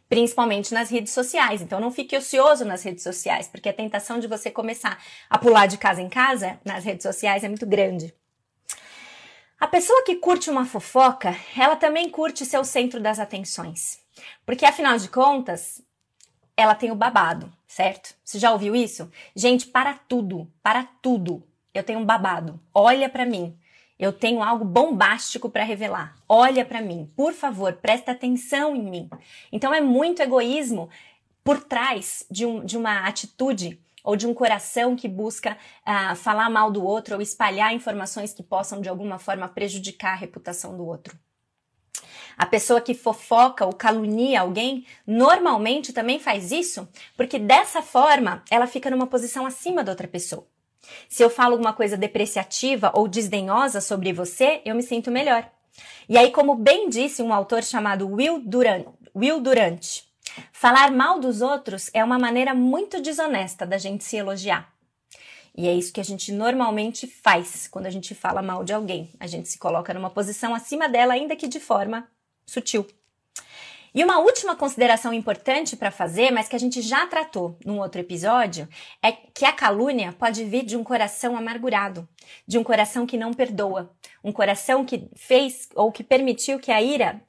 principalmente 0.10 0.74
nas 0.74 0.90
redes 0.90 1.14
sociais. 1.14 1.62
Então 1.62 1.80
não 1.80 1.92
fique 1.92 2.18
ocioso 2.18 2.66
nas 2.66 2.84
redes 2.84 3.04
sociais, 3.04 3.48
porque 3.48 3.70
a 3.70 3.74
tentação 3.74 4.20
de 4.20 4.28
você 4.28 4.50
começar 4.50 5.02
a 5.30 5.38
pular 5.38 5.68
de 5.68 5.78
casa 5.78 6.02
em 6.02 6.10
casa 6.10 6.60
nas 6.66 6.84
redes 6.84 7.04
sociais 7.04 7.44
é 7.44 7.48
muito 7.48 7.68
grande. 7.68 8.14
A 9.60 9.68
pessoa 9.68 10.04
que 10.04 10.16
curte 10.16 10.50
uma 10.50 10.66
fofoca, 10.66 11.36
ela 11.56 11.76
também 11.76 12.10
curte 12.10 12.46
ser 12.46 12.58
o 12.58 12.64
centro 12.64 13.00
das 13.00 13.20
atenções. 13.20 14.00
Porque 14.46 14.66
afinal 14.66 14.98
de 14.98 15.10
contas, 15.10 15.82
ela 16.56 16.74
tem 16.74 16.92
o 16.92 16.96
babado, 16.96 17.52
certo? 17.68 18.16
Você 18.24 18.40
já 18.40 18.52
ouviu 18.52 18.76
isso? 18.76 19.12
Gente, 19.36 19.68
para 19.68 19.94
tudo, 19.94 20.52
para 20.64 20.84
tudo. 21.02 21.44
Eu 21.74 21.84
tenho 21.84 22.00
um 22.00 22.06
babado. 22.06 22.60
Olha 22.74 23.10
para 23.10 23.26
mim. 23.26 23.58
Eu 24.00 24.14
tenho 24.14 24.42
algo 24.42 24.64
bombástico 24.64 25.50
para 25.50 25.66
revelar. 25.66 26.16
Olha 26.28 26.64
para 26.64 26.82
mim, 26.82 27.12
por 27.18 27.34
favor, 27.34 27.74
presta 27.74 28.14
atenção 28.14 28.74
em 28.74 28.82
mim. 28.82 29.10
Então 29.52 29.74
é 29.74 29.82
muito 29.82 30.22
egoísmo 30.22 30.90
por 31.44 31.62
trás 31.62 32.26
de, 32.32 32.46
um, 32.46 32.64
de 32.64 32.78
uma 32.78 33.06
atitude 33.06 33.78
ou 34.02 34.16
de 34.16 34.26
um 34.26 34.34
coração 34.34 34.96
que 34.96 35.10
busca 35.10 35.58
uh, 35.86 36.16
falar 36.16 36.50
mal 36.50 36.72
do 36.72 36.82
outro 36.84 37.16
ou 37.16 37.22
espalhar 37.22 37.74
informações 37.74 38.34
que 38.34 38.42
possam 38.42 38.80
de 38.80 38.88
alguma 38.88 39.20
forma 39.20 39.50
prejudicar 39.50 40.14
a 40.14 40.18
reputação 40.18 40.78
do 40.78 40.86
outro. 40.86 41.18
A 42.38 42.46
pessoa 42.46 42.80
que 42.80 42.94
fofoca 42.94 43.66
ou 43.66 43.74
calunia 43.74 44.40
alguém 44.40 44.86
normalmente 45.06 45.92
também 45.92 46.20
faz 46.20 46.54
isso 46.54 46.88
porque 47.18 47.38
dessa 47.38 47.82
forma 47.82 48.44
ela 48.50 48.66
fica 48.66 48.90
numa 48.90 49.08
posição 49.08 49.46
acima 49.46 49.84
da 49.84 49.92
outra 49.92 50.08
pessoa. 50.08 50.48
Se 51.08 51.24
eu 51.24 51.30
falo 51.30 51.54
alguma 51.54 51.74
coisa 51.74 51.98
depreciativa 51.98 52.92
ou 52.94 53.08
desdenhosa 53.08 53.82
sobre 53.82 54.14
você, 54.14 54.62
eu 54.66 54.76
me 54.76 54.84
sinto 54.84 55.12
melhor. 55.12 55.50
E 56.08 56.18
aí, 56.18 56.32
como 56.32 56.56
bem 56.56 56.90
disse 56.90 57.22
um 57.22 57.34
autor 57.34 57.64
chamado 57.64 58.08
Will 58.08 58.42
Durant, 58.44 58.86
Will 59.16 59.40
Durant 59.40 60.10
Falar 60.52 60.92
mal 60.92 61.20
dos 61.20 61.42
outros 61.42 61.90
é 61.94 62.04
uma 62.04 62.20
maneira 62.20 62.54
muito 62.54 63.02
desonesta 63.02 63.66
da 63.66 63.78
gente 63.78 64.04
se 64.04 64.18
elogiar. 64.18 64.72
E 65.56 65.68
é 65.68 65.74
isso 65.74 65.92
que 65.92 66.00
a 66.00 66.04
gente 66.04 66.32
normalmente 66.32 67.08
faz 67.08 67.68
quando 67.68 67.88
a 67.88 67.90
gente 67.90 68.16
fala 68.16 68.42
mal 68.42 68.64
de 68.64 68.74
alguém. 68.74 69.12
A 69.20 69.28
gente 69.28 69.50
se 69.50 69.58
coloca 69.58 69.94
numa 69.94 70.10
posição 70.10 70.54
acima 70.54 70.88
dela, 70.88 71.14
ainda 71.14 71.36
que 71.36 71.48
de 71.48 71.60
forma 71.60 72.08
sutil. 72.46 72.86
E 73.94 74.04
uma 74.04 74.20
última 74.20 74.56
consideração 74.56 75.14
importante 75.14 75.76
para 75.76 75.92
fazer, 75.92 76.32
mas 76.32 76.48
que 76.48 76.56
a 76.56 76.60
gente 76.60 76.82
já 76.82 77.08
tratou 77.08 77.58
num 77.66 77.80
outro 77.80 78.02
episódio, 78.02 78.68
é 79.02 79.12
que 79.12 79.46
a 79.46 79.54
calúnia 79.54 80.14
pode 80.14 80.44
vir 80.44 80.64
de 80.64 80.78
um 80.78 80.84
coração 80.84 81.36
amargurado, 81.36 82.08
de 82.48 82.58
um 82.58 82.64
coração 82.64 83.06
que 83.06 83.18
não 83.18 83.34
perdoa, 83.34 83.92
um 84.24 84.32
coração 84.32 84.86
que 84.86 85.10
fez 85.16 85.70
ou 85.76 85.92
que 85.92 86.04
permitiu 86.04 86.60
que 86.60 86.72
a 86.72 86.82
ira 86.82 87.22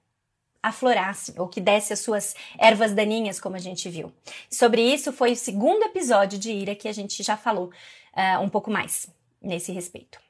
aflorasse 0.62 1.34
ou 1.38 1.48
que 1.48 1.60
desse 1.60 1.92
as 1.92 2.00
suas 2.00 2.34
ervas 2.58 2.92
daninhas, 2.92 3.40
como 3.40 3.56
a 3.56 3.60
gente 3.60 3.88
viu. 3.88 4.12
Sobre 4.50 4.82
isso 4.82 5.12
foi 5.12 5.32
o 5.32 5.36
segundo 5.36 5.84
episódio 5.84 6.38
de 6.38 6.52
ira 6.52 6.74
que 6.74 6.88
a 6.88 6.92
gente 6.92 7.22
já 7.22 7.36
falou 7.36 7.70
uh, 8.14 8.42
um 8.42 8.48
pouco 8.48 8.70
mais 8.70 9.08
nesse 9.40 9.72
respeito. 9.72 10.20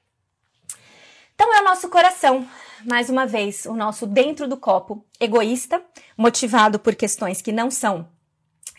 Então 1.41 1.57
é 1.57 1.63
o 1.63 1.65
nosso 1.65 1.89
coração, 1.89 2.47
mais 2.85 3.09
uma 3.09 3.25
vez, 3.25 3.65
o 3.65 3.73
nosso 3.73 4.07
dentro 4.07 4.47
do 4.47 4.59
copo, 4.59 5.03
egoísta, 5.19 5.83
motivado 6.15 6.79
por 6.79 6.95
questões 6.95 7.41
que 7.41 7.51
não 7.51 7.71
são 7.71 8.07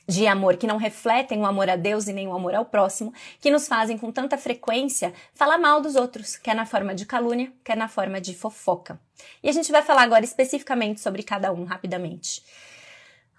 de 0.08 0.28
amor, 0.28 0.58
que 0.58 0.68
não 0.68 0.78
refletem 0.78 1.40
o 1.40 1.46
amor 1.48 1.72
a 1.72 1.76
Deus 1.76 2.08
e 2.08 2.14
nem 2.14 2.28
o 2.28 2.34
amor 2.34 2.54
ao 2.54 2.64
próximo, 2.64 3.12
que 3.40 3.50
nos 3.50 3.68
fazem 3.68 3.98
com 3.98 4.12
tanta 4.12 4.38
frequência 4.38 5.12
falar 5.34 5.58
mal 5.58 5.82
dos 5.82 5.96
outros, 5.96 6.38
quer 6.38 6.54
na 6.54 6.68
forma 6.68 6.94
de 6.94 7.04
calúnia, 7.04 7.52
quer 7.64 7.76
na 7.76 7.88
forma 7.88 8.22
de 8.22 8.36
fofoca. 8.36 9.02
E 9.42 9.50
a 9.50 9.52
gente 9.52 9.72
vai 9.72 9.82
falar 9.82 10.04
agora 10.04 10.24
especificamente 10.24 11.02
sobre 11.02 11.24
cada 11.24 11.52
um 11.52 11.64
rapidamente. 11.64 12.44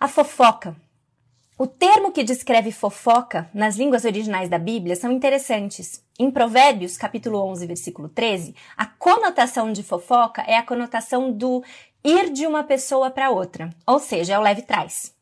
A 0.01 0.09
fofoca 0.09 0.75
o 1.63 1.67
termo 1.69 2.11
que 2.11 2.25
descreve 2.25 2.73
fofoca 2.73 3.49
nas 3.55 3.77
línguas 3.77 4.05
originais 4.05 4.49
da 4.49 4.59
Bíblia 4.59 4.97
são 4.97 5.13
interessantes. 5.13 6.05
Em 6.19 6.29
Provérbios, 6.29 6.97
capítulo 6.97 7.39
11, 7.39 7.69
versículo 7.69 8.09
13, 8.09 8.53
a 8.77 8.85
conotação 8.85 9.73
de 9.73 9.81
fofoca 9.85 10.43
é 10.43 10.57
a 10.57 10.65
conotação 10.65 11.31
do 11.31 11.63
ir 12.03 12.33
de 12.33 12.49
uma 12.49 12.65
pessoa 12.65 13.13
para 13.13 13.31
outra, 13.31 13.71
ou 13.87 14.01
seja, 14.01 14.35
é 14.35 14.39
o 14.41 14.43
leve 14.43 14.63
trás. 14.63 15.15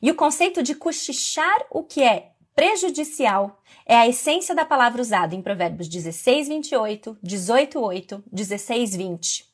E 0.00 0.10
o 0.10 0.14
conceito 0.14 0.62
de 0.62 0.74
cochichar 0.74 1.66
o 1.70 1.82
que 1.82 2.02
é 2.02 2.30
prejudicial 2.54 3.60
é 3.84 3.94
a 3.94 4.08
essência 4.08 4.54
da 4.54 4.64
palavra 4.64 5.02
usada 5.02 5.34
em 5.34 5.42
Provérbios 5.42 5.90
16, 5.90 6.48
28, 6.48 7.18
18, 7.22 7.78
8, 7.78 8.24
16, 8.32 8.96
20. 8.96 9.44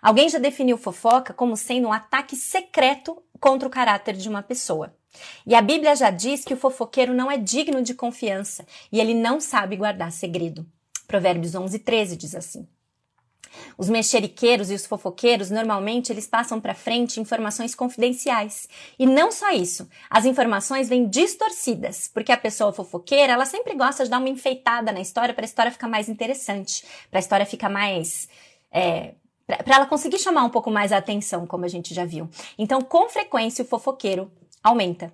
Alguém 0.00 0.28
já 0.28 0.38
definiu 0.38 0.78
fofoca 0.78 1.34
como 1.34 1.56
sendo 1.56 1.88
um 1.88 1.92
ataque 1.92 2.36
secreto 2.36 3.20
contra 3.40 3.66
o 3.66 3.70
caráter 3.70 4.14
de 4.14 4.28
uma 4.28 4.44
pessoa. 4.44 4.94
E 5.46 5.54
a 5.54 5.62
Bíblia 5.62 5.94
já 5.94 6.10
diz 6.10 6.44
que 6.44 6.54
o 6.54 6.56
fofoqueiro 6.56 7.14
não 7.14 7.30
é 7.30 7.36
digno 7.36 7.82
de 7.82 7.94
confiança 7.94 8.66
e 8.90 9.00
ele 9.00 9.14
não 9.14 9.40
sabe 9.40 9.76
guardar 9.76 10.12
segredo. 10.12 10.66
Provérbios 11.06 11.54
11, 11.54 11.78
13 11.78 12.16
diz 12.16 12.34
assim. 12.34 12.66
Os 13.76 13.88
mexeriqueiros 13.88 14.70
e 14.70 14.74
os 14.74 14.86
fofoqueiros, 14.86 15.50
normalmente, 15.50 16.10
eles 16.10 16.26
passam 16.26 16.60
para 16.60 16.74
frente 16.74 17.20
informações 17.20 17.74
confidenciais. 17.74 18.66
E 18.98 19.06
não 19.06 19.30
só 19.30 19.50
isso, 19.50 19.88
as 20.08 20.24
informações 20.24 20.88
vêm 20.88 21.08
distorcidas, 21.08 22.08
porque 22.12 22.32
a 22.32 22.36
pessoa 22.36 22.72
fofoqueira, 22.72 23.34
ela 23.34 23.44
sempre 23.44 23.74
gosta 23.74 24.04
de 24.04 24.10
dar 24.10 24.18
uma 24.18 24.28
enfeitada 24.28 24.90
na 24.90 25.00
história 25.00 25.34
para 25.34 25.44
a 25.44 25.46
história 25.46 25.72
ficar 25.72 25.88
mais 25.88 26.08
interessante, 26.08 26.84
para 27.10 27.18
a 27.18 27.20
história 27.20 27.44
ficar 27.44 27.68
mais 27.68 28.28
é, 28.70 29.14
para 29.46 29.76
ela 29.76 29.86
conseguir 29.86 30.18
chamar 30.18 30.44
um 30.44 30.50
pouco 30.50 30.70
mais 30.70 30.92
a 30.92 30.98
atenção, 30.98 31.46
como 31.46 31.64
a 31.64 31.68
gente 31.68 31.92
já 31.92 32.04
viu. 32.04 32.28
Então, 32.56 32.80
com 32.80 33.08
frequência, 33.08 33.64
o 33.64 33.68
fofoqueiro 33.68 34.30
aumenta. 34.62 35.12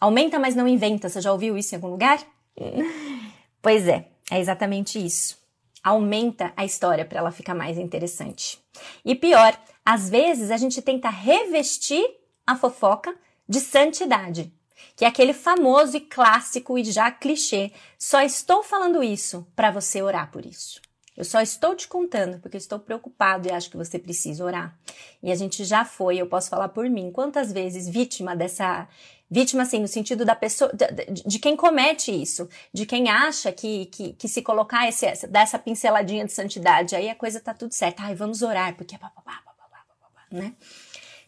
Aumenta, 0.00 0.38
mas 0.38 0.54
não 0.54 0.66
inventa. 0.66 1.08
Você 1.08 1.20
já 1.20 1.32
ouviu 1.32 1.56
isso 1.56 1.74
em 1.74 1.76
algum 1.76 1.88
lugar? 1.88 2.18
pois 3.60 3.86
é, 3.86 4.08
é 4.30 4.40
exatamente 4.40 5.04
isso. 5.04 5.38
Aumenta 5.82 6.52
a 6.56 6.64
história 6.64 7.04
para 7.04 7.18
ela 7.18 7.30
ficar 7.30 7.54
mais 7.54 7.78
interessante. 7.78 8.58
E 9.04 9.14
pior, 9.14 9.58
às 9.84 10.08
vezes 10.08 10.50
a 10.50 10.56
gente 10.56 10.80
tenta 10.82 11.08
revestir 11.08 12.04
a 12.46 12.56
fofoca 12.56 13.14
de 13.48 13.60
santidade, 13.60 14.52
que 14.96 15.04
é 15.04 15.08
aquele 15.08 15.32
famoso 15.32 15.96
e 15.96 16.00
clássico 16.00 16.78
e 16.78 16.84
já 16.84 17.10
clichê. 17.10 17.72
Só 17.98 18.20
estou 18.22 18.62
falando 18.62 19.02
isso 19.02 19.46
para 19.56 19.70
você 19.70 20.02
orar 20.02 20.30
por 20.30 20.44
isso. 20.44 20.80
Eu 21.16 21.24
só 21.24 21.40
estou 21.40 21.74
te 21.74 21.88
contando 21.88 22.38
porque 22.38 22.56
estou 22.56 22.78
preocupado 22.78 23.48
e 23.48 23.52
acho 23.52 23.70
que 23.70 23.76
você 23.76 23.98
precisa 23.98 24.44
orar. 24.44 24.78
E 25.22 25.30
a 25.30 25.34
gente 25.34 25.64
já 25.64 25.84
foi, 25.84 26.16
eu 26.18 26.26
posso 26.26 26.48
falar 26.48 26.68
por 26.68 26.88
mim, 26.88 27.10
quantas 27.10 27.52
vezes 27.52 27.88
vítima 27.88 28.36
dessa. 28.36 28.88
Vítima, 29.32 29.62
assim, 29.62 29.78
no 29.78 29.86
sentido 29.86 30.24
da 30.24 30.34
pessoa, 30.34 30.72
de, 30.72 31.22
de 31.24 31.38
quem 31.38 31.54
comete 31.54 32.10
isso, 32.10 32.48
de 32.72 32.84
quem 32.84 33.08
acha 33.08 33.52
que, 33.52 33.86
que, 33.86 34.12
que 34.14 34.28
se 34.28 34.42
colocar 34.42 34.88
esse, 34.88 35.06
essa, 35.06 35.28
dar 35.28 35.42
essa 35.42 35.56
pinceladinha 35.56 36.24
de 36.24 36.32
santidade, 36.32 36.96
aí 36.96 37.08
a 37.08 37.14
coisa 37.14 37.38
tá 37.38 37.54
tudo 37.54 37.72
certo. 37.72 38.00
Ai, 38.00 38.14
vamos 38.14 38.42
orar, 38.42 38.74
porque 38.74 38.96
é 38.96 38.98
papapá, 38.98 39.40
papapá, 39.44 39.84
papapá, 39.88 40.26
né? 40.32 40.52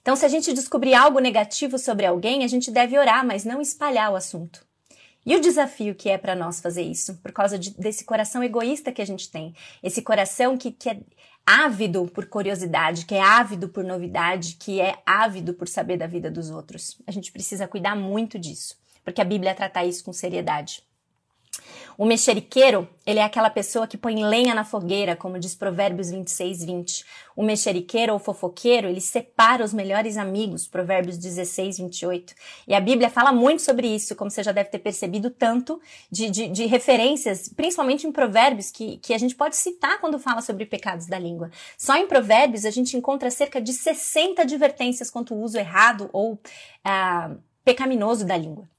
Então, 0.00 0.16
se 0.16 0.24
a 0.24 0.28
gente 0.28 0.52
descobrir 0.52 0.94
algo 0.94 1.20
negativo 1.20 1.78
sobre 1.78 2.04
alguém, 2.04 2.42
a 2.42 2.48
gente 2.48 2.72
deve 2.72 2.98
orar, 2.98 3.24
mas 3.24 3.44
não 3.44 3.60
espalhar 3.60 4.10
o 4.10 4.16
assunto. 4.16 4.66
E 5.24 5.36
o 5.36 5.40
desafio 5.40 5.94
que 5.94 6.08
é 6.08 6.18
para 6.18 6.34
nós 6.34 6.60
fazer 6.60 6.82
isso, 6.82 7.16
por 7.18 7.32
causa 7.32 7.58
de, 7.58 7.70
desse 7.70 8.04
coração 8.04 8.42
egoísta 8.42 8.90
que 8.90 9.00
a 9.00 9.06
gente 9.06 9.30
tem, 9.30 9.54
esse 9.82 10.02
coração 10.02 10.58
que, 10.58 10.72
que 10.72 10.88
é 10.88 11.00
ávido 11.46 12.06
por 12.06 12.26
curiosidade, 12.26 13.06
que 13.06 13.14
é 13.14 13.20
ávido 13.20 13.68
por 13.68 13.84
novidade, 13.84 14.56
que 14.58 14.80
é 14.80 14.98
ávido 15.06 15.54
por 15.54 15.68
saber 15.68 15.96
da 15.96 16.06
vida 16.06 16.30
dos 16.30 16.50
outros. 16.50 17.00
A 17.06 17.12
gente 17.12 17.30
precisa 17.32 17.68
cuidar 17.68 17.94
muito 17.94 18.38
disso, 18.38 18.76
porque 19.04 19.20
a 19.20 19.24
Bíblia 19.24 19.54
trata 19.54 19.84
isso 19.84 20.04
com 20.04 20.12
seriedade. 20.12 20.82
O 21.98 22.04
mexeriqueiro, 22.04 22.88
ele 23.06 23.18
é 23.18 23.22
aquela 23.22 23.50
pessoa 23.50 23.86
que 23.86 23.98
põe 23.98 24.24
lenha 24.24 24.54
na 24.54 24.64
fogueira, 24.64 25.14
como 25.14 25.38
diz 25.38 25.54
Provérbios 25.54 26.10
26, 26.10 26.64
20. 26.64 27.04
O 27.36 27.42
mexeriqueiro 27.42 28.12
ou 28.12 28.18
fofoqueiro, 28.18 28.88
ele 28.88 29.00
separa 29.00 29.64
os 29.64 29.72
melhores 29.72 30.16
amigos, 30.16 30.66
Provérbios 30.66 31.18
16, 31.18 31.78
28. 31.78 32.34
E 32.66 32.74
a 32.74 32.80
Bíblia 32.80 33.10
fala 33.10 33.32
muito 33.32 33.62
sobre 33.62 33.86
isso, 33.86 34.16
como 34.16 34.30
você 34.30 34.42
já 34.42 34.52
deve 34.52 34.70
ter 34.70 34.78
percebido, 34.78 35.30
tanto 35.30 35.80
de, 36.10 36.30
de, 36.30 36.48
de 36.48 36.66
referências, 36.66 37.48
principalmente 37.48 38.06
em 38.06 38.12
Provérbios, 38.12 38.70
que, 38.70 38.98
que 38.98 39.12
a 39.12 39.18
gente 39.18 39.34
pode 39.34 39.56
citar 39.56 40.00
quando 40.00 40.18
fala 40.18 40.40
sobre 40.40 40.64
pecados 40.64 41.06
da 41.06 41.18
língua. 41.18 41.50
Só 41.76 41.96
em 41.96 42.06
Provérbios 42.06 42.64
a 42.64 42.70
gente 42.70 42.96
encontra 42.96 43.30
cerca 43.30 43.60
de 43.60 43.72
60 43.72 44.42
advertências 44.42 45.10
quanto 45.10 45.34
o 45.34 45.42
uso 45.42 45.58
errado 45.58 46.08
ou 46.12 46.38
ah, 46.84 47.34
pecaminoso 47.64 48.24
da 48.24 48.36
língua. 48.36 48.71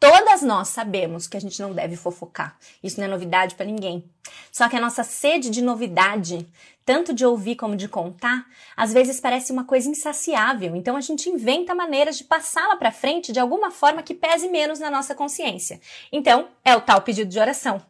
Todas 0.00 0.40
nós 0.40 0.68
sabemos 0.68 1.26
que 1.26 1.36
a 1.36 1.40
gente 1.40 1.60
não 1.60 1.74
deve 1.74 1.94
fofocar. 1.94 2.56
Isso 2.82 2.98
não 2.98 3.04
é 3.04 3.08
novidade 3.08 3.54
para 3.54 3.66
ninguém. 3.66 4.02
Só 4.50 4.66
que 4.66 4.74
a 4.74 4.80
nossa 4.80 5.04
sede 5.04 5.50
de 5.50 5.60
novidade, 5.60 6.48
tanto 6.86 7.12
de 7.12 7.26
ouvir 7.26 7.56
como 7.56 7.76
de 7.76 7.86
contar, 7.86 8.46
às 8.74 8.94
vezes 8.94 9.20
parece 9.20 9.52
uma 9.52 9.64
coisa 9.64 9.90
insaciável. 9.90 10.74
Então 10.74 10.96
a 10.96 11.02
gente 11.02 11.28
inventa 11.28 11.74
maneiras 11.74 12.16
de 12.16 12.24
passá-la 12.24 12.76
para 12.76 12.90
frente 12.90 13.30
de 13.30 13.38
alguma 13.38 13.70
forma 13.70 14.02
que 14.02 14.14
pese 14.14 14.48
menos 14.48 14.78
na 14.78 14.90
nossa 14.90 15.14
consciência. 15.14 15.78
Então, 16.10 16.48
é 16.64 16.74
o 16.74 16.80
tal 16.80 17.02
pedido 17.02 17.30
de 17.30 17.38
oração. 17.38 17.82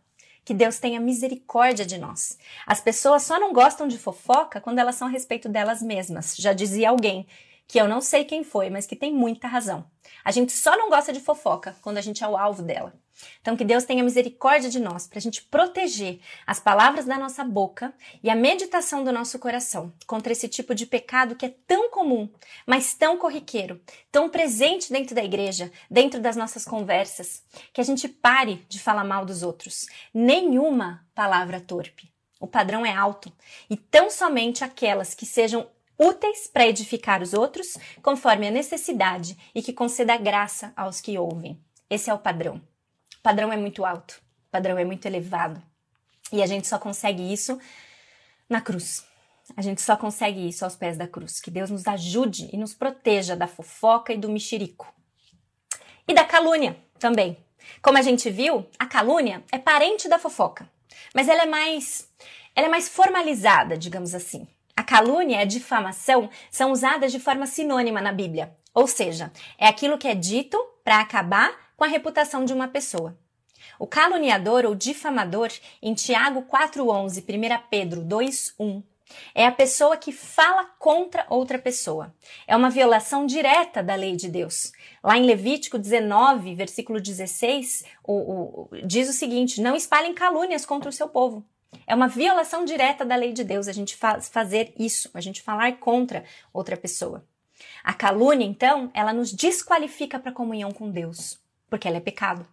Que 0.44 0.52
Deus 0.52 0.80
tenha 0.80 0.98
misericórdia 0.98 1.86
de 1.86 1.96
nós. 1.96 2.36
As 2.66 2.80
pessoas 2.80 3.22
só 3.22 3.38
não 3.38 3.52
gostam 3.52 3.86
de 3.86 3.96
fofoca 3.96 4.60
quando 4.60 4.80
elas 4.80 4.96
são 4.96 5.06
a 5.06 5.10
respeito 5.10 5.48
delas 5.48 5.80
mesmas. 5.80 6.34
Já 6.36 6.52
dizia 6.52 6.90
alguém 6.90 7.24
que 7.70 7.80
eu 7.80 7.86
não 7.86 8.00
sei 8.00 8.24
quem 8.24 8.42
foi, 8.42 8.68
mas 8.68 8.84
que 8.84 8.96
tem 8.96 9.14
muita 9.14 9.46
razão. 9.46 9.88
A 10.24 10.32
gente 10.32 10.50
só 10.50 10.76
não 10.76 10.90
gosta 10.90 11.12
de 11.12 11.20
fofoca 11.20 11.76
quando 11.80 11.98
a 11.98 12.00
gente 12.00 12.24
é 12.24 12.26
o 12.26 12.36
alvo 12.36 12.64
dela. 12.64 12.92
Então, 13.40 13.56
que 13.56 13.64
Deus 13.64 13.84
tenha 13.84 14.02
misericórdia 14.02 14.68
de 14.68 14.80
nós 14.80 15.06
para 15.06 15.18
a 15.18 15.22
gente 15.22 15.42
proteger 15.42 16.18
as 16.44 16.58
palavras 16.58 17.04
da 17.04 17.16
nossa 17.16 17.44
boca 17.44 17.94
e 18.24 18.28
a 18.28 18.34
meditação 18.34 19.04
do 19.04 19.12
nosso 19.12 19.38
coração 19.38 19.92
contra 20.04 20.32
esse 20.32 20.48
tipo 20.48 20.74
de 20.74 20.84
pecado 20.84 21.36
que 21.36 21.46
é 21.46 21.54
tão 21.64 21.88
comum, 21.92 22.28
mas 22.66 22.92
tão 22.92 23.16
corriqueiro, 23.16 23.80
tão 24.10 24.28
presente 24.28 24.92
dentro 24.92 25.14
da 25.14 25.22
igreja, 25.22 25.70
dentro 25.88 26.20
das 26.20 26.34
nossas 26.34 26.64
conversas, 26.64 27.44
que 27.72 27.80
a 27.80 27.84
gente 27.84 28.08
pare 28.08 28.66
de 28.68 28.80
falar 28.80 29.04
mal 29.04 29.24
dos 29.24 29.44
outros. 29.44 29.86
Nenhuma 30.12 31.06
palavra 31.14 31.60
torpe. 31.60 32.10
O 32.40 32.48
padrão 32.48 32.84
é 32.84 32.92
alto 32.92 33.32
e 33.68 33.76
tão 33.76 34.10
somente 34.10 34.64
aquelas 34.64 35.14
que 35.14 35.24
sejam 35.24 35.68
úteis 36.00 36.46
para 36.46 36.66
edificar 36.66 37.22
os 37.22 37.34
outros, 37.34 37.76
conforme 38.02 38.48
a 38.48 38.50
necessidade 38.50 39.36
e 39.54 39.62
que 39.62 39.72
conceda 39.72 40.16
graça 40.16 40.72
aos 40.74 41.00
que 41.00 41.18
ouvem. 41.18 41.62
Esse 41.90 42.08
é 42.08 42.14
o 42.14 42.18
padrão. 42.18 42.56
O 43.18 43.22
padrão 43.22 43.52
é 43.52 43.56
muito 43.56 43.84
alto, 43.84 44.22
o 44.48 44.50
padrão 44.50 44.78
é 44.78 44.84
muito 44.84 45.04
elevado. 45.04 45.62
E 46.32 46.42
a 46.42 46.46
gente 46.46 46.66
só 46.66 46.78
consegue 46.78 47.30
isso 47.30 47.58
na 48.48 48.60
cruz. 48.60 49.04
A 49.56 49.62
gente 49.62 49.82
só 49.82 49.96
consegue 49.96 50.48
isso 50.48 50.64
aos 50.64 50.76
pés 50.76 50.96
da 50.96 51.06
cruz. 51.06 51.40
Que 51.40 51.50
Deus 51.50 51.70
nos 51.70 51.86
ajude 51.86 52.48
e 52.52 52.56
nos 52.56 52.72
proteja 52.72 53.36
da 53.36 53.46
fofoca 53.46 54.12
e 54.12 54.16
do 54.16 54.30
mexerico. 54.30 54.94
E 56.06 56.14
da 56.14 56.24
calúnia 56.24 56.76
também. 56.98 57.36
Como 57.82 57.98
a 57.98 58.02
gente 58.02 58.30
viu, 58.30 58.66
a 58.78 58.86
calúnia 58.86 59.44
é 59.52 59.58
parente 59.58 60.08
da 60.08 60.18
fofoca, 60.18 60.70
mas 61.14 61.28
ela 61.28 61.42
é 61.42 61.46
mais 61.46 62.08
ela 62.54 62.66
é 62.66 62.70
mais 62.70 62.88
formalizada, 62.88 63.76
digamos 63.76 64.14
assim. 64.14 64.46
A 64.80 64.82
calúnia 64.82 65.36
e 65.36 65.42
a 65.42 65.44
difamação 65.44 66.30
são 66.50 66.72
usadas 66.72 67.12
de 67.12 67.20
forma 67.20 67.44
sinônima 67.44 68.00
na 68.00 68.12
Bíblia. 68.12 68.56
Ou 68.72 68.86
seja, 68.86 69.30
é 69.58 69.66
aquilo 69.66 69.98
que 69.98 70.08
é 70.08 70.14
dito 70.14 70.56
para 70.82 71.00
acabar 71.00 71.54
com 71.76 71.84
a 71.84 71.86
reputação 71.86 72.46
de 72.46 72.54
uma 72.54 72.66
pessoa. 72.66 73.14
O 73.78 73.86
caluniador 73.86 74.64
ou 74.64 74.74
difamador, 74.74 75.50
em 75.82 75.92
Tiago 75.92 76.46
4,11, 76.50 77.22
1 77.22 77.68
Pedro 77.68 78.00
2,1, 78.00 78.82
é 79.34 79.46
a 79.46 79.52
pessoa 79.52 79.98
que 79.98 80.12
fala 80.12 80.64
contra 80.78 81.26
outra 81.28 81.58
pessoa. 81.58 82.14
É 82.46 82.56
uma 82.56 82.70
violação 82.70 83.26
direta 83.26 83.82
da 83.82 83.94
lei 83.94 84.16
de 84.16 84.30
Deus. 84.30 84.72
Lá 85.04 85.18
em 85.18 85.26
Levítico 85.26 85.78
19, 85.78 86.54
versículo 86.54 87.02
16, 87.02 87.84
o, 88.02 88.14
o, 88.14 88.68
diz 88.86 89.10
o 89.10 89.12
seguinte: 89.12 89.60
Não 89.60 89.76
espalhem 89.76 90.14
calúnias 90.14 90.64
contra 90.64 90.88
o 90.88 90.92
seu 90.92 91.10
povo. 91.10 91.44
É 91.86 91.94
uma 91.94 92.08
violação 92.08 92.64
direta 92.64 93.04
da 93.04 93.16
lei 93.16 93.32
de 93.32 93.44
Deus 93.44 93.68
a 93.68 93.72
gente 93.72 93.96
faz, 93.96 94.28
fazer 94.28 94.72
isso, 94.78 95.10
a 95.14 95.20
gente 95.20 95.42
falar 95.42 95.78
contra 95.78 96.24
outra 96.52 96.76
pessoa. 96.76 97.24
A 97.82 97.92
calúnia, 97.92 98.46
então, 98.46 98.90
ela 98.94 99.12
nos 99.12 99.32
desqualifica 99.32 100.18
para 100.18 100.30
a 100.30 100.34
comunhão 100.34 100.72
com 100.72 100.90
Deus, 100.90 101.38
porque 101.68 101.86
ela 101.86 101.98
é 101.98 102.00
pecado. 102.00 102.46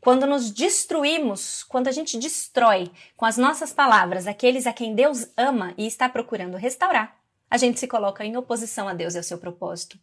Quando 0.00 0.26
nos 0.26 0.50
destruímos, 0.50 1.64
quando 1.64 1.88
a 1.88 1.92
gente 1.92 2.18
destrói 2.18 2.90
com 3.16 3.24
as 3.24 3.36
nossas 3.36 3.72
palavras 3.72 4.26
aqueles 4.26 4.66
a 4.66 4.72
quem 4.72 4.94
Deus 4.94 5.28
ama 5.36 5.74
e 5.76 5.86
está 5.86 6.08
procurando 6.08 6.56
restaurar, 6.56 7.16
a 7.48 7.56
gente 7.56 7.78
se 7.78 7.86
coloca 7.86 8.24
em 8.24 8.36
oposição 8.36 8.88
a 8.88 8.94
Deus 8.94 9.14
e 9.14 9.18
ao 9.18 9.22
seu 9.22 9.38
propósito. 9.38 9.98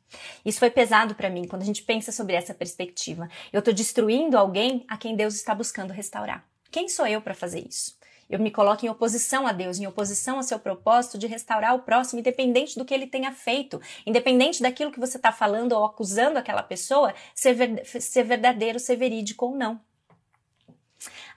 Isso 0.46 0.60
foi 0.60 0.70
pesado 0.70 1.14
para 1.14 1.30
mim 1.30 1.46
quando 1.46 1.62
a 1.62 1.66
gente 1.66 1.84
pensa 1.84 2.12
sobre 2.12 2.36
essa 2.36 2.54
perspectiva. 2.54 3.30
Eu 3.52 3.60
estou 3.60 3.74
destruindo 3.74 4.38
alguém 4.38 4.86
a 4.88 4.98
quem 4.98 5.16
Deus 5.16 5.36
está 5.36 5.54
buscando 5.54 5.92
restaurar. 5.92 6.46
Quem 6.72 6.88
sou 6.88 7.06
eu 7.06 7.22
para 7.22 7.34
fazer 7.34 7.66
isso? 7.68 7.98
Eu 8.34 8.40
me 8.40 8.50
coloco 8.50 8.84
em 8.84 8.90
oposição 8.90 9.46
a 9.46 9.52
Deus, 9.52 9.78
em 9.78 9.86
oposição 9.86 10.38
ao 10.38 10.42
seu 10.42 10.58
propósito 10.58 11.20
de 11.20 11.28
restaurar 11.28 11.76
o 11.76 11.84
próximo, 11.84 12.20
independente 12.20 12.80
do 12.80 12.84
que 12.84 12.92
ele 12.92 13.06
tenha 13.06 13.32
feito, 13.32 13.80
independente 14.08 14.60
daquilo 14.60 14.92
que 14.92 15.00
você 15.00 15.18
está 15.18 15.32
falando 15.32 15.74
ou 15.74 15.86
acusando 15.86 16.40
aquela 16.40 16.64
pessoa 16.64 17.14
ser, 17.36 17.54
ver, 17.54 17.86
ser 17.86 18.24
verdadeiro, 18.24 18.80
ser 18.80 18.96
verídico 18.96 19.46
ou 19.46 19.56
não. 19.56 19.80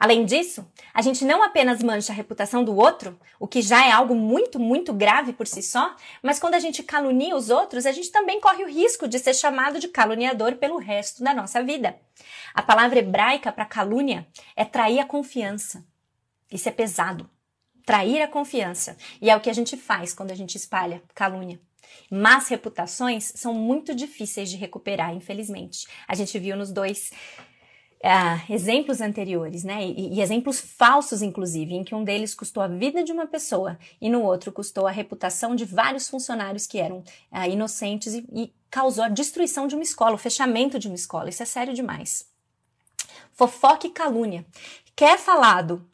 Além 0.01 0.25
disso, 0.25 0.67
a 0.95 1.03
gente 1.03 1.23
não 1.23 1.43
apenas 1.43 1.83
mancha 1.83 2.15
a 2.15 2.17
reputação 2.17 2.65
do 2.65 2.75
outro, 2.75 3.21
o 3.39 3.47
que 3.47 3.61
já 3.61 3.87
é 3.87 3.93
algo 3.93 4.15
muito, 4.15 4.59
muito 4.59 4.95
grave 4.95 5.35
por 5.35 5.47
si 5.47 5.63
só, 5.63 5.95
mas 6.23 6.39
quando 6.39 6.55
a 6.55 6.59
gente 6.59 6.83
calunia 6.83 7.37
os 7.37 7.51
outros, 7.51 7.85
a 7.85 7.93
gente 7.93 8.11
também 8.11 8.41
corre 8.41 8.65
o 8.65 8.71
risco 8.71 9.07
de 9.07 9.19
ser 9.19 9.35
chamado 9.35 9.79
de 9.79 9.89
caluniador 9.89 10.57
pelo 10.57 10.79
resto 10.79 11.23
da 11.23 11.35
nossa 11.35 11.63
vida. 11.63 11.95
A 12.55 12.63
palavra 12.63 13.01
hebraica 13.01 13.53
para 13.53 13.67
calúnia 13.67 14.27
é 14.57 14.65
trair 14.65 14.99
a 14.99 15.05
confiança. 15.05 15.85
Isso 16.51 16.69
é 16.69 16.73
pesado. 16.73 17.29
Trair 17.85 18.23
a 18.23 18.29
confiança. 18.29 18.97
E 19.21 19.31
é 19.31 19.37
o 19.37 19.41
que 19.41 19.51
a 19.51 19.53
gente 19.53 19.77
faz 19.77 20.13
quando 20.13 20.31
a 20.31 20.35
gente 20.35 20.57
espalha 20.57 21.03
calúnia. 21.15 21.61
Más 22.11 22.49
reputações 22.49 23.33
são 23.37 23.55
muito 23.55 23.95
difíceis 23.95 24.51
de 24.51 24.57
recuperar, 24.57 25.15
infelizmente. 25.15 25.87
A 26.07 26.15
gente 26.15 26.39
viu 26.39 26.57
nos 26.57 26.73
dois 26.73 27.11
uh, 28.07 28.53
exemplos 28.53 29.01
anteriores, 29.01 29.65
né? 29.65 29.85
E, 29.85 30.15
e, 30.15 30.21
exemplos 30.21 30.61
falsos, 30.61 31.23
inclusive, 31.23 31.75
em 31.75 31.85
que 31.85 31.95
um 31.95 32.05
deles 32.05 32.35
custou 32.35 32.63
a 32.63 32.69
vida 32.69 33.03
de 33.03 33.13
uma 33.13 33.27
pessoa 33.27 33.79
e 34.01 34.09
no 34.09 34.23
outro 34.23 34.53
custou 34.53 34.87
a 34.87 34.91
reputação 34.91 35.55
de 35.55 35.65
vários 35.65 36.09
funcionários 36.09 36.67
que 36.67 36.79
eram 36.79 36.99
uh, 36.99 37.51
inocentes 37.51 38.15
e, 38.15 38.27
e 38.33 38.55
causou 38.71 39.05
a 39.05 39.09
destruição 39.09 39.67
de 39.67 39.75
uma 39.75 39.85
escola, 39.85 40.15
o 40.15 40.19
fechamento 40.19 40.79
de 40.79 40.89
uma 40.89 40.97
escola. 40.97 41.29
Isso 41.29 41.43
é 41.43 41.47
sério 41.47 41.75
demais. 41.75 42.29
Fofoca 43.33 43.87
e 43.87 43.91
calúnia. 43.91 44.47
Quer 44.95 45.19
falado 45.19 45.87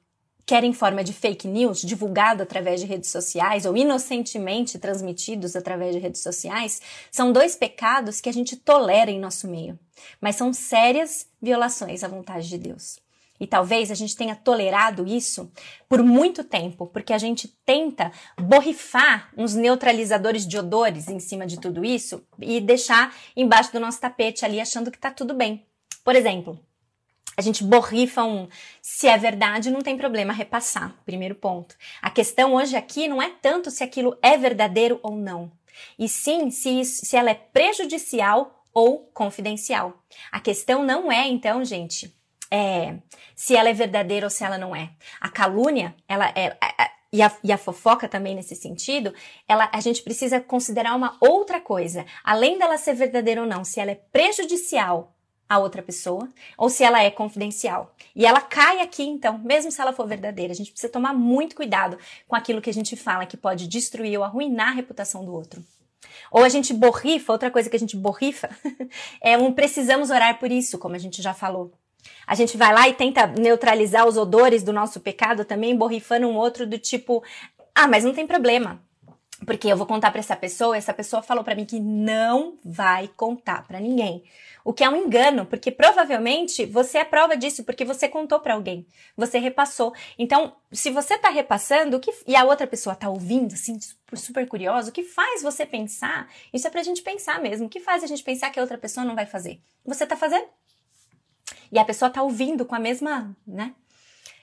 quer 0.45 0.65
em 0.65 0.73
forma 0.73 1.05
de 1.05 1.13
fake 1.13 1.47
news, 1.47 1.81
divulgado 1.81 2.43
através 2.43 2.81
de 2.81 2.87
redes 2.87 3.11
sociais 3.11 3.65
ou 3.65 3.77
inocentemente 3.77 4.79
transmitidos 4.79 5.57
através 5.57 5.95
de 5.95 6.01
redes 6.01 6.21
sociais, 6.21 6.81
são 7.11 7.33
dois 7.33 7.57
pecados 7.57 8.21
que 8.21 8.29
a 8.29 8.33
gente 8.33 8.57
tolera 8.57 9.11
em 9.11 9.21
nosso 9.21 9.49
meio, 9.49 9.79
mas 10.21 10.37
são 10.37 10.53
sérias 10.53 11.27
violações 11.41 12.03
à 12.03 12.09
vontade 12.09 12.49
de 12.49 12.59
Deus. 12.59 13.01
E 13.43 13.47
talvez 13.47 13.91
a 13.91 13.95
gente 13.95 14.15
tenha 14.15 14.37
tolerado 14.37 15.05
isso 15.05 15.51
por 15.89 16.01
muito 16.01 16.45
tempo, 16.45 16.87
porque 16.87 17.13
a 17.13 17.19
gente 17.19 17.49
tenta 17.67 18.13
borrifar 18.41 19.33
uns 19.37 19.53
neutralizadores 19.53 20.47
de 20.47 20.57
odores 20.57 21.09
em 21.09 21.19
cima 21.19 21.45
de 21.45 21.59
tudo 21.59 21.85
isso 21.85 22.25
e 22.39 22.61
deixar 22.61 23.13
embaixo 23.35 23.73
do 23.73 23.81
nosso 23.81 24.01
tapete 24.01 24.45
ali 24.45 24.61
achando 24.61 24.93
que 24.93 24.99
tá 24.99 25.11
tudo 25.11 25.35
bem. 25.35 25.67
Por 26.05 26.15
exemplo, 26.15 26.57
a 27.37 27.43
gente 27.43 27.65
borrifa 27.65 28.25
um 28.25 28.49
se 28.81 29.09
é 29.09 29.17
verdade, 29.17 29.71
não 29.71 29.81
tem 29.81 29.97
problema 29.97 30.33
repassar. 30.33 30.95
Primeiro 31.05 31.35
ponto. 31.35 31.77
A 32.01 32.11
questão 32.11 32.55
hoje 32.55 32.77
aqui 32.77 33.09
não 33.09 33.23
é 33.23 33.31
tanto 33.41 33.71
se 33.71 33.83
aquilo 33.83 34.17
é 34.23 34.37
verdadeiro 34.37 35.01
ou 35.03 35.17
não, 35.17 35.51
e 35.99 36.09
sim 36.09 36.51
se, 36.51 36.81
isso, 36.81 37.07
se 37.07 37.17
ela 37.17 37.31
é 37.31 37.35
prejudicial 37.35 38.65
ou 38.73 39.11
confidencial. 39.13 40.03
A 40.31 40.41
questão 40.41 40.83
não 40.83 41.11
é, 41.11 41.27
então, 41.29 41.65
gente, 41.65 42.15
é, 42.51 42.97
se 43.35 43.57
ela 43.57 43.69
é 43.69 43.73
verdadeira 43.73 44.27
ou 44.27 44.31
se 44.31 44.45
ela 44.45 44.59
não 44.59 44.75
é. 44.75 44.91
A 45.21 45.29
calúnia, 45.29 45.95
ela 46.09 46.29
é, 46.35 46.57
é, 46.61 46.83
é 46.83 46.91
e 47.13 47.21
a, 47.21 47.31
e 47.45 47.53
a, 47.53 47.59
fofoca 47.59 48.09
também 48.09 48.35
nesse 48.35 48.57
sentido, 48.57 49.13
ela, 49.47 49.69
a 49.71 49.81
gente 49.81 50.03
precisa 50.03 50.41
considerar 50.41 50.95
uma 50.95 51.19
outra 51.21 51.61
coisa. 51.61 52.07
Além 52.25 52.59
dela 52.59 52.79
ser 52.79 52.95
verdadeira 52.95 53.43
ou 53.43 53.47
não, 53.47 53.65
se 53.65 53.79
ela 53.81 53.91
é 53.91 53.95
prejudicial 53.95 55.15
a 55.55 55.59
outra 55.59 55.83
pessoa 55.83 56.29
ou 56.57 56.69
se 56.69 56.85
ela 56.85 57.03
é 57.03 57.11
confidencial. 57.11 57.95
E 58.15 58.27
ela 58.27 58.41
cai 58.41 58.81
aqui, 58.81 59.03
então, 59.03 59.39
mesmo 59.39 59.71
se 59.71 59.81
ela 59.81 59.93
for 59.93 60.07
verdadeira. 60.07 60.53
A 60.53 60.57
gente 60.57 60.71
precisa 60.71 60.93
tomar 60.93 61.15
muito 61.15 61.57
cuidado 61.57 61.99
com 62.29 62.37
aquilo 62.37 62.61
que 62.61 62.71
a 62.71 62.75
gente 62.75 62.97
fala 62.97 63.27
que 63.27 63.37
pode 63.37 63.67
destruir 63.67 64.19
ou 64.19 64.25
arruinar 64.25 64.69
a 64.69 64.73
reputação 64.73 65.25
do 65.25 65.35
outro. 65.35 65.65
Ou 66.31 66.43
a 66.43 66.49
gente 66.49 66.73
borrifa, 66.73 67.33
outra 67.33 67.51
coisa 67.51 67.69
que 67.69 67.77
a 67.77 67.79
gente 67.79 67.97
borrifa 67.97 68.51
é 69.21 69.37
um 69.37 69.53
precisamos 69.53 70.11
orar 70.11 70.39
por 70.39 70.51
isso, 70.51 70.79
como 70.79 70.95
a 70.95 70.99
gente 70.99 71.23
já 71.23 71.35
falou. 71.35 71.73
A 72.27 72.35
gente 72.35 72.57
vai 72.57 72.73
lá 72.73 72.89
e 72.89 72.95
tenta 72.95 73.27
neutralizar 73.27 74.07
os 74.07 74.17
odores 74.17 74.63
do 74.63 74.73
nosso 74.73 75.01
pecado 75.01 75.45
também, 75.45 75.77
borrifando 75.77 76.27
um 76.27 76.37
outro 76.37 76.67
do 76.67 76.79
tipo, 76.79 77.23
ah, 77.75 77.87
mas 77.87 78.05
não 78.05 78.13
tem 78.13 78.27
problema. 78.27 78.81
Porque 79.47 79.69
eu 79.69 79.77
vou 79.77 79.87
contar 79.87 80.11
para 80.11 80.21
essa 80.21 80.37
pessoa, 80.37 80.77
essa 80.77 80.95
pessoa 80.95 81.23
falou 81.23 81.43
para 81.43 81.55
mim 81.55 81.65
que 81.65 81.81
não 81.81 82.59
vai 82.65 83.09
contar 83.09 83.67
para 83.67 83.81
ninguém. 83.81 84.23
O 84.65 84.73
que 84.73 84.85
é 84.85 84.89
um 84.89 84.97
engano, 84.97 85.45
porque 85.45 85.73
provavelmente 85.73 86.65
você 86.65 86.99
é 86.99 87.05
prova 87.05 87.37
disso, 87.37 87.65
porque 87.65 87.85
você 87.85 88.09
contou 88.09 88.39
para 88.39 88.55
alguém, 88.55 88.87
você 89.17 89.39
repassou. 89.39 89.93
Então, 90.17 90.55
se 90.71 90.91
você 90.91 91.19
tá 91.19 91.29
repassando 91.31 91.99
que, 91.99 92.13
e 92.27 92.37
a 92.37 92.45
outra 92.45 92.67
pessoa 92.67 92.95
tá 92.95 93.09
ouvindo, 93.09 93.55
assim, 93.55 93.79
super, 94.15 94.47
curiosa, 94.47 94.91
o 94.91 94.93
que 94.93 95.03
faz 95.03 95.43
você 95.43 95.67
pensar? 95.67 96.29
Isso 96.53 96.67
é 96.67 96.71
pra 96.71 96.83
gente 96.83 97.03
pensar 97.03 97.41
mesmo. 97.41 97.67
O 97.67 97.69
que 97.69 97.81
faz 97.81 98.05
a 98.05 98.07
gente 98.07 98.23
pensar 98.23 98.51
que 98.51 98.61
a 98.61 98.63
outra 98.63 98.79
pessoa 98.79 99.05
não 99.05 99.17
vai 99.17 99.27
fazer? 99.27 99.61
Você 99.85 100.07
tá 100.07 100.17
fazendo. 100.17 100.47
E 101.73 101.79
a 101.79 101.85
pessoa 101.85 102.11
tá 102.11 102.23
ouvindo 102.23 102.65
com 102.65 102.75
a 102.75 102.79
mesma, 102.79 103.37
né? 103.47 103.75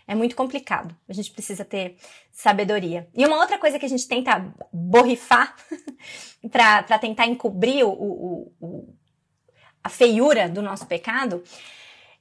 É 0.09 0.15
muito 0.15 0.35
complicado. 0.35 0.95
A 1.07 1.13
gente 1.13 1.29
precisa 1.29 1.63
ter 1.63 1.95
sabedoria. 2.31 3.07
E 3.13 3.23
uma 3.27 3.37
outra 3.37 3.59
coisa 3.59 3.77
que 3.77 3.85
a 3.85 3.89
gente 3.89 4.07
tenta 4.07 4.43
borrifar 4.73 5.55
para 6.51 6.97
tentar 6.97 7.27
encobrir 7.27 7.85
o, 7.85 7.91
o, 7.91 8.51
o, 8.59 8.93
a 9.83 9.87
feiura 9.87 10.49
do 10.49 10.63
nosso 10.63 10.87
pecado 10.87 11.43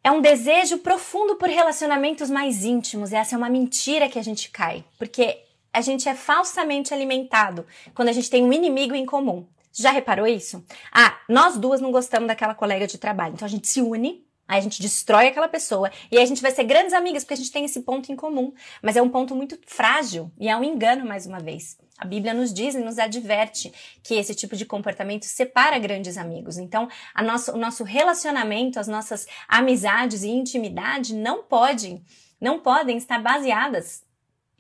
é 0.05 0.11
um 0.11 0.21
desejo 0.21 0.77
profundo 0.81 1.37
por 1.37 1.49
relacionamentos 1.49 2.29
mais 2.29 2.63
íntimos. 2.63 3.11
Essa 3.11 3.37
é 3.37 3.39
uma 3.39 3.49
mentira 3.49 4.07
que 4.07 4.19
a 4.19 4.23
gente 4.23 4.51
cai, 4.51 4.85
porque 4.99 5.43
a 5.73 5.81
gente 5.81 6.11
é 6.11 6.15
falsamente 6.15 6.93
alimentado 6.93 7.67
quando 7.95 8.11
a 8.11 8.13
gente 8.13 8.29
tem 8.29 8.45
um 8.45 8.53
inimigo 8.53 8.95
em 8.95 9.07
comum. 9.07 9.47
Já 9.73 9.93
reparou 9.93 10.27
isso? 10.27 10.63
Ah, 10.93 11.19
nós 11.27 11.57
duas 11.57 11.81
não 11.81 11.91
gostamos 11.91 12.29
daquela 12.29 12.55
colega 12.55 12.87
de 12.87 12.99
trabalho, 12.99 13.33
então 13.33 13.47
a 13.47 13.51
gente 13.51 13.67
se 13.67 13.81
une 13.81 14.28
Aí 14.49 14.59
a 14.59 14.63
gente 14.63 14.81
destrói 14.81 15.29
aquela 15.29 15.47
pessoa 15.47 15.93
e 16.11 16.19
a 16.19 16.25
gente 16.25 16.41
vai 16.41 16.51
ser 16.51 16.65
grandes 16.65 16.95
amigas 16.95 17.23
porque 17.23 17.35
a 17.35 17.37
gente 17.37 17.53
tem 17.53 17.67
esse 17.67 17.83
ponto 17.83 18.11
em 18.11 18.17
comum. 18.17 18.55
Mas 18.83 18.97
é 18.97 19.03
um 19.03 19.11
ponto 19.11 19.37
muito 19.37 19.59
frágil 19.67 20.33
e 20.41 20.49
é 20.49 20.57
um 20.57 20.65
engano 20.65 21.05
mais 21.05 21.27
uma 21.27 21.39
vez. 21.39 21.77
A 21.99 22.07
Bíblia 22.07 22.33
nos 22.33 22.55
diz 22.55 22.75
e 22.75 22.79
nos 22.79 22.99
adverte 22.99 23.73
que 24.03 24.15
esse 24.15 24.35
tipo 24.35 24.57
de 24.57 24.65
comportamento 24.65 25.25
separa 25.25 25.79
grandes 25.79 26.17
amigos. 26.17 26.57
Então, 26.57 26.89
nosso, 27.23 27.53
o 27.53 27.59
nosso 27.59 27.85
relacionamento, 27.85 28.81
as 28.81 28.89
nossas 28.89 29.27
amizades 29.47 30.23
e 30.23 30.29
intimidade 30.29 31.15
não 31.15 31.43
podem, 31.43 32.03
não 32.41 32.61
podem 32.61 32.97
estar 32.97 33.21
baseadas 33.21 34.03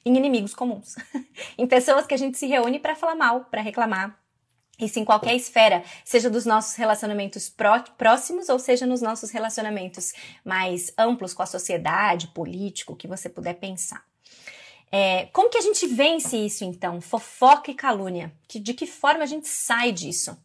em 0.05 0.17
inimigos 0.17 0.55
comuns, 0.55 0.97
em 1.57 1.67
pessoas 1.67 2.07
que 2.07 2.15
a 2.15 2.19
gente 2.19 2.37
se 2.37 2.47
reúne 2.47 2.79
para 2.79 2.97
falar 2.97 3.15
mal, 3.15 3.45
para 3.45 3.63
reclamar, 3.63 4.19
isso 4.79 4.99
em 4.99 5.05
qualquer 5.05 5.35
esfera, 5.35 5.83
seja 6.05 6.31
dos 6.31 6.47
nossos 6.47 6.77
relacionamentos 6.77 7.49
pró 7.49 7.83
próximos 7.97 8.49
ou 8.49 8.59
seja 8.59 8.87
nos 8.87 9.03
nossos 9.03 9.31
relacionamentos 9.31 10.13
mais 10.45 10.93
amplos 10.97 11.35
com 11.35 11.43
a 11.43 11.47
sociedade, 11.47 12.29
político, 12.29 12.97
que 12.97 13.09
você 13.09 13.29
puder 13.29 13.55
pensar. 13.55 14.08
É, 14.91 15.27
como 15.33 15.51
que 15.51 15.59
a 15.59 15.61
gente 15.61 15.87
vence 15.87 16.37
isso 16.37 16.65
então? 16.65 17.01
Fofoca 17.01 17.71
e 17.71 17.75
calúnia. 17.75 18.33
Que, 18.47 18.59
de 18.59 18.73
que 18.73 18.87
forma 18.87 19.23
a 19.23 19.27
gente 19.27 19.47
sai 19.47 19.93
disso? 19.93 20.37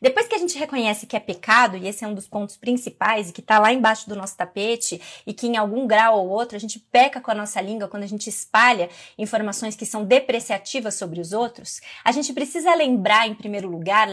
Depois 0.00 0.26
que 0.26 0.34
a 0.34 0.38
gente 0.38 0.58
reconhece 0.58 1.06
que 1.06 1.16
é 1.16 1.20
pecado, 1.20 1.76
e 1.76 1.86
esse 1.86 2.04
é 2.04 2.08
um 2.08 2.14
dos 2.14 2.26
pontos 2.26 2.56
principais, 2.56 3.30
e 3.30 3.32
que 3.32 3.40
está 3.40 3.60
lá 3.60 3.72
embaixo 3.72 4.08
do 4.08 4.16
nosso 4.16 4.36
tapete, 4.36 5.00
e 5.24 5.32
que 5.32 5.46
em 5.46 5.56
algum 5.56 5.86
grau 5.86 6.18
ou 6.18 6.28
outro 6.28 6.56
a 6.56 6.60
gente 6.60 6.80
peca 6.80 7.20
com 7.20 7.30
a 7.30 7.34
nossa 7.34 7.60
língua 7.60 7.88
quando 7.88 8.02
a 8.02 8.08
gente 8.08 8.28
espalha 8.28 8.90
informações 9.16 9.76
que 9.76 9.86
são 9.86 10.04
depreciativas 10.04 10.94
sobre 10.96 11.20
os 11.20 11.32
outros, 11.32 11.80
a 12.04 12.10
gente 12.10 12.32
precisa 12.32 12.74
lembrar, 12.74 13.28
em 13.28 13.34
primeiro 13.34 13.68
lugar, 13.68 14.08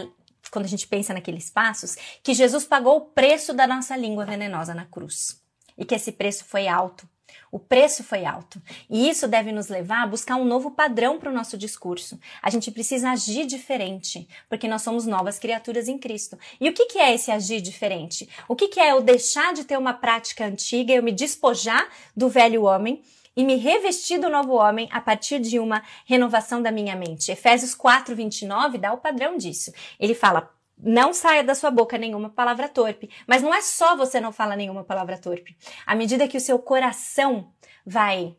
quando 0.50 0.64
a 0.64 0.68
gente 0.68 0.86
pensa 0.86 1.12
naqueles 1.12 1.50
passos, 1.50 1.96
que 2.22 2.34
Jesus 2.34 2.64
pagou 2.64 2.96
o 2.96 3.00
preço 3.00 3.52
da 3.52 3.66
nossa 3.66 3.96
língua 3.96 4.24
venenosa 4.24 4.74
na 4.74 4.86
cruz. 4.86 5.40
E 5.76 5.84
que 5.84 5.94
esse 5.94 6.12
preço 6.12 6.44
foi 6.44 6.68
alto. 6.68 7.08
O 7.50 7.58
preço 7.58 8.04
foi 8.04 8.24
alto. 8.24 8.60
E 8.88 9.08
isso 9.08 9.26
deve 9.26 9.52
nos 9.52 9.68
levar 9.68 10.04
a 10.04 10.06
buscar 10.06 10.36
um 10.36 10.44
novo 10.44 10.70
padrão 10.70 11.18
para 11.18 11.30
o 11.30 11.34
nosso 11.34 11.58
discurso. 11.58 12.18
A 12.42 12.50
gente 12.50 12.70
precisa 12.70 13.10
agir 13.10 13.46
diferente, 13.46 14.28
porque 14.48 14.68
nós 14.68 14.82
somos 14.82 15.06
novas 15.06 15.38
criaturas 15.38 15.88
em 15.88 15.98
Cristo. 15.98 16.38
E 16.60 16.68
o 16.68 16.72
que, 16.72 16.86
que 16.86 16.98
é 16.98 17.14
esse 17.14 17.30
agir 17.30 17.60
diferente? 17.60 18.28
O 18.48 18.54
que, 18.54 18.68
que 18.68 18.80
é 18.80 18.92
eu 18.92 19.00
deixar 19.00 19.52
de 19.52 19.64
ter 19.64 19.78
uma 19.78 19.94
prática 19.94 20.44
antiga, 20.44 20.92
eu 20.92 21.02
me 21.02 21.12
despojar 21.12 21.88
do 22.16 22.28
velho 22.28 22.62
homem 22.62 23.02
e 23.36 23.44
me 23.44 23.56
revestir 23.56 24.18
do 24.18 24.28
novo 24.28 24.54
homem 24.54 24.88
a 24.92 25.00
partir 25.00 25.38
de 25.38 25.58
uma 25.58 25.82
renovação 26.04 26.60
da 26.60 26.70
minha 26.70 26.96
mente. 26.96 27.30
Efésios 27.30 27.74
4, 27.74 28.14
29 28.14 28.78
dá 28.78 28.92
o 28.92 28.98
padrão 28.98 29.36
disso. 29.36 29.72
Ele 29.98 30.14
fala, 30.14 30.52
não 30.82 31.12
saia 31.12 31.44
da 31.44 31.54
sua 31.54 31.70
boca 31.70 31.98
nenhuma 31.98 32.30
palavra 32.30 32.68
torpe. 32.68 33.10
Mas 33.26 33.42
não 33.42 33.54
é 33.54 33.60
só 33.60 33.96
você 33.96 34.20
não 34.20 34.32
falar 34.32 34.56
nenhuma 34.56 34.84
palavra 34.84 35.18
torpe. 35.18 35.56
À 35.86 35.94
medida 35.94 36.28
que 36.28 36.36
o 36.36 36.40
seu 36.40 36.58
coração 36.58 37.52
vai 37.84 38.36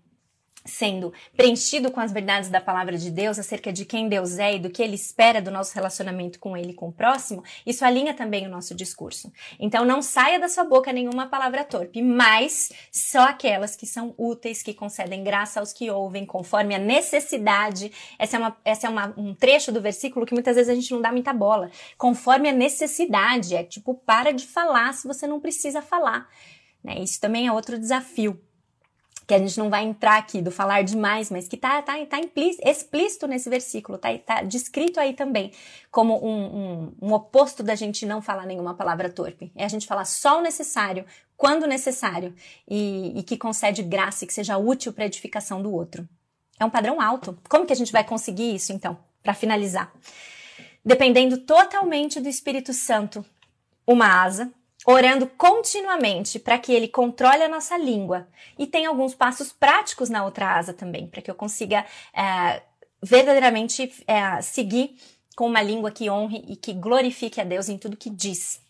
sendo 0.63 1.13
preenchido 1.35 1.91
com 1.91 1.99
as 1.99 2.11
verdades 2.11 2.49
da 2.49 2.61
palavra 2.61 2.97
de 2.97 3.09
Deus 3.09 3.39
acerca 3.39 3.71
de 3.71 3.85
quem 3.85 4.07
Deus 4.07 4.37
é 4.37 4.55
e 4.55 4.59
do 4.59 4.69
que 4.69 4.81
ele 4.81 4.95
espera 4.95 5.41
do 5.41 5.51
nosso 5.51 5.73
relacionamento 5.73 6.39
com 6.39 6.55
ele 6.55 6.71
e 6.71 6.73
com 6.73 6.89
o 6.89 6.91
próximo, 6.91 7.43
isso 7.65 7.83
alinha 7.83 8.13
também 8.13 8.45
o 8.45 8.49
nosso 8.49 8.75
discurso. 8.75 9.31
Então 9.59 9.83
não 9.83 10.01
saia 10.01 10.39
da 10.39 10.47
sua 10.47 10.63
boca 10.63 10.93
nenhuma 10.93 11.27
palavra 11.27 11.63
torpe, 11.63 12.01
mas 12.01 12.71
só 12.91 13.21
aquelas 13.21 13.75
que 13.75 13.85
são 13.85 14.13
úteis, 14.17 14.61
que 14.61 14.73
concedem 14.73 15.23
graça 15.23 15.59
aos 15.59 15.73
que 15.73 15.89
ouvem, 15.89 16.25
conforme 16.25 16.75
a 16.75 16.79
necessidade. 16.79 17.91
Essa 18.19 18.37
é, 18.37 18.39
uma, 18.39 18.57
essa 18.63 18.87
é 18.87 18.89
uma, 18.89 19.13
um 19.17 19.33
trecho 19.33 19.71
do 19.71 19.81
versículo 19.81 20.25
que 20.25 20.33
muitas 20.33 20.55
vezes 20.55 20.69
a 20.69 20.75
gente 20.75 20.91
não 20.91 21.01
dá 21.01 21.11
muita 21.11 21.33
bola. 21.33 21.71
Conforme 21.97 22.49
a 22.49 22.53
necessidade, 22.53 23.55
é 23.55 23.63
tipo, 23.63 23.95
para 23.95 24.31
de 24.31 24.45
falar 24.45 24.93
se 24.93 25.07
você 25.07 25.25
não 25.25 25.39
precisa 25.39 25.81
falar. 25.81 26.27
Né? 26.83 26.99
Isso 26.99 27.19
também 27.19 27.47
é 27.47 27.51
outro 27.51 27.77
desafio 27.79 28.39
que 29.31 29.35
a 29.35 29.39
gente 29.39 29.57
não 29.57 29.69
vai 29.69 29.85
entrar 29.85 30.17
aqui 30.17 30.41
do 30.41 30.51
falar 30.51 30.81
demais, 30.81 31.31
mas 31.31 31.47
que 31.47 31.55
tá, 31.55 31.81
tá, 31.81 31.93
tá 32.05 32.19
explícito 32.65 33.25
nesse 33.27 33.49
versículo, 33.49 33.97
tá, 33.97 34.09
tá 34.17 34.41
descrito 34.41 34.99
aí 34.99 35.13
também 35.13 35.53
como 35.89 36.21
um, 36.21 36.57
um, 36.57 36.93
um 37.01 37.13
oposto 37.13 37.63
da 37.63 37.73
gente 37.73 38.05
não 38.05 38.21
falar 38.21 38.45
nenhuma 38.45 38.73
palavra 38.73 39.09
torpe. 39.09 39.49
É 39.55 39.63
a 39.63 39.69
gente 39.69 39.87
falar 39.87 40.03
só 40.03 40.39
o 40.39 40.41
necessário, 40.41 41.05
quando 41.37 41.65
necessário, 41.65 42.35
e, 42.67 43.17
e 43.17 43.23
que 43.23 43.37
concede 43.37 43.81
graça 43.83 44.25
e 44.25 44.27
que 44.27 44.33
seja 44.33 44.57
útil 44.57 44.91
para 44.91 45.05
edificação 45.05 45.61
do 45.61 45.71
outro. 45.73 46.05
É 46.59 46.65
um 46.65 46.69
padrão 46.69 46.99
alto. 46.99 47.39
Como 47.47 47.65
que 47.65 47.71
a 47.71 47.77
gente 47.77 47.93
vai 47.93 48.03
conseguir 48.03 48.53
isso, 48.53 48.73
então, 48.73 48.97
para 49.23 49.33
finalizar? 49.33 49.93
Dependendo 50.83 51.37
totalmente 51.37 52.19
do 52.19 52.27
Espírito 52.27 52.73
Santo, 52.73 53.23
uma 53.87 54.23
asa, 54.23 54.51
orando 54.85 55.27
continuamente 55.27 56.39
para 56.39 56.57
que 56.57 56.71
ele 56.71 56.87
controle 56.87 57.43
a 57.43 57.49
nossa 57.49 57.77
língua. 57.77 58.27
E 58.57 58.65
tem 58.65 58.85
alguns 58.85 59.13
passos 59.13 59.51
práticos 59.51 60.09
na 60.09 60.23
outra 60.23 60.55
asa 60.55 60.73
também, 60.73 61.07
para 61.07 61.21
que 61.21 61.29
eu 61.29 61.35
consiga 61.35 61.85
é, 62.13 62.61
verdadeiramente 63.01 64.03
é, 64.07 64.41
seguir 64.41 64.95
com 65.35 65.47
uma 65.47 65.61
língua 65.61 65.91
que 65.91 66.09
honre 66.09 66.43
e 66.47 66.55
que 66.55 66.73
glorifique 66.73 67.39
a 67.39 67.43
Deus 67.43 67.69
em 67.69 67.77
tudo 67.77 67.97
que 67.97 68.09
diz. 68.09 68.61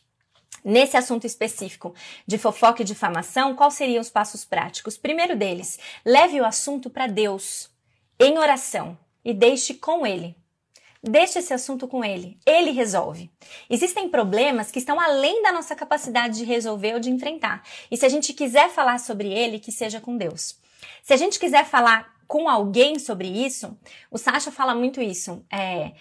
Nesse 0.64 0.96
assunto 0.96 1.26
específico 1.26 1.96
de 2.28 2.38
fofoca 2.38 2.82
e 2.82 2.86
difamação, 2.86 3.56
quais 3.56 3.74
seriam 3.74 4.00
os 4.00 4.10
passos 4.10 4.46
práticos? 4.46 4.96
Primeiro 4.98 5.36
deles, 5.36 5.80
leve 6.06 6.40
o 6.40 6.46
assunto 6.46 6.90
para 6.90 7.08
Deus 7.08 7.70
em 8.20 8.38
oração 8.38 8.98
e 9.26 9.34
deixe 9.34 9.74
com 9.74 10.06
Ele. 10.06 10.36
Deixe 11.04 11.40
esse 11.40 11.54
assunto 11.54 11.88
com 11.88 12.06
ele. 12.06 12.38
Ele 12.46 12.72
resolve. 12.72 13.32
Existem 13.70 14.08
problemas 14.08 14.70
que 14.70 14.78
estão 14.78 15.00
além 15.00 15.42
da 15.42 15.52
nossa 15.52 15.76
capacidade 15.76 16.38
de 16.38 16.46
resolver 16.46 16.94
ou 16.94 17.00
de 17.00 17.10
enfrentar. 17.10 17.64
E 17.90 17.98
se 17.98 18.06
a 18.06 18.10
gente 18.10 18.34
quiser 18.34 18.70
falar 18.70 19.00
sobre 19.00 19.32
ele, 19.32 19.60
que 19.60 19.72
seja 19.72 20.00
com 20.00 20.16
Deus. 20.16 20.60
Se 21.02 21.14
a 21.14 21.18
gente 21.18 21.40
quiser 21.40 21.66
falar 21.66 22.14
com 22.28 22.48
alguém 22.48 23.00
sobre 23.00 23.28
isso, 23.28 23.76
o 24.12 24.18
Sasha 24.18 24.52
fala 24.52 24.76
muito 24.76 25.02
isso. 25.02 25.44
É, 25.52 25.94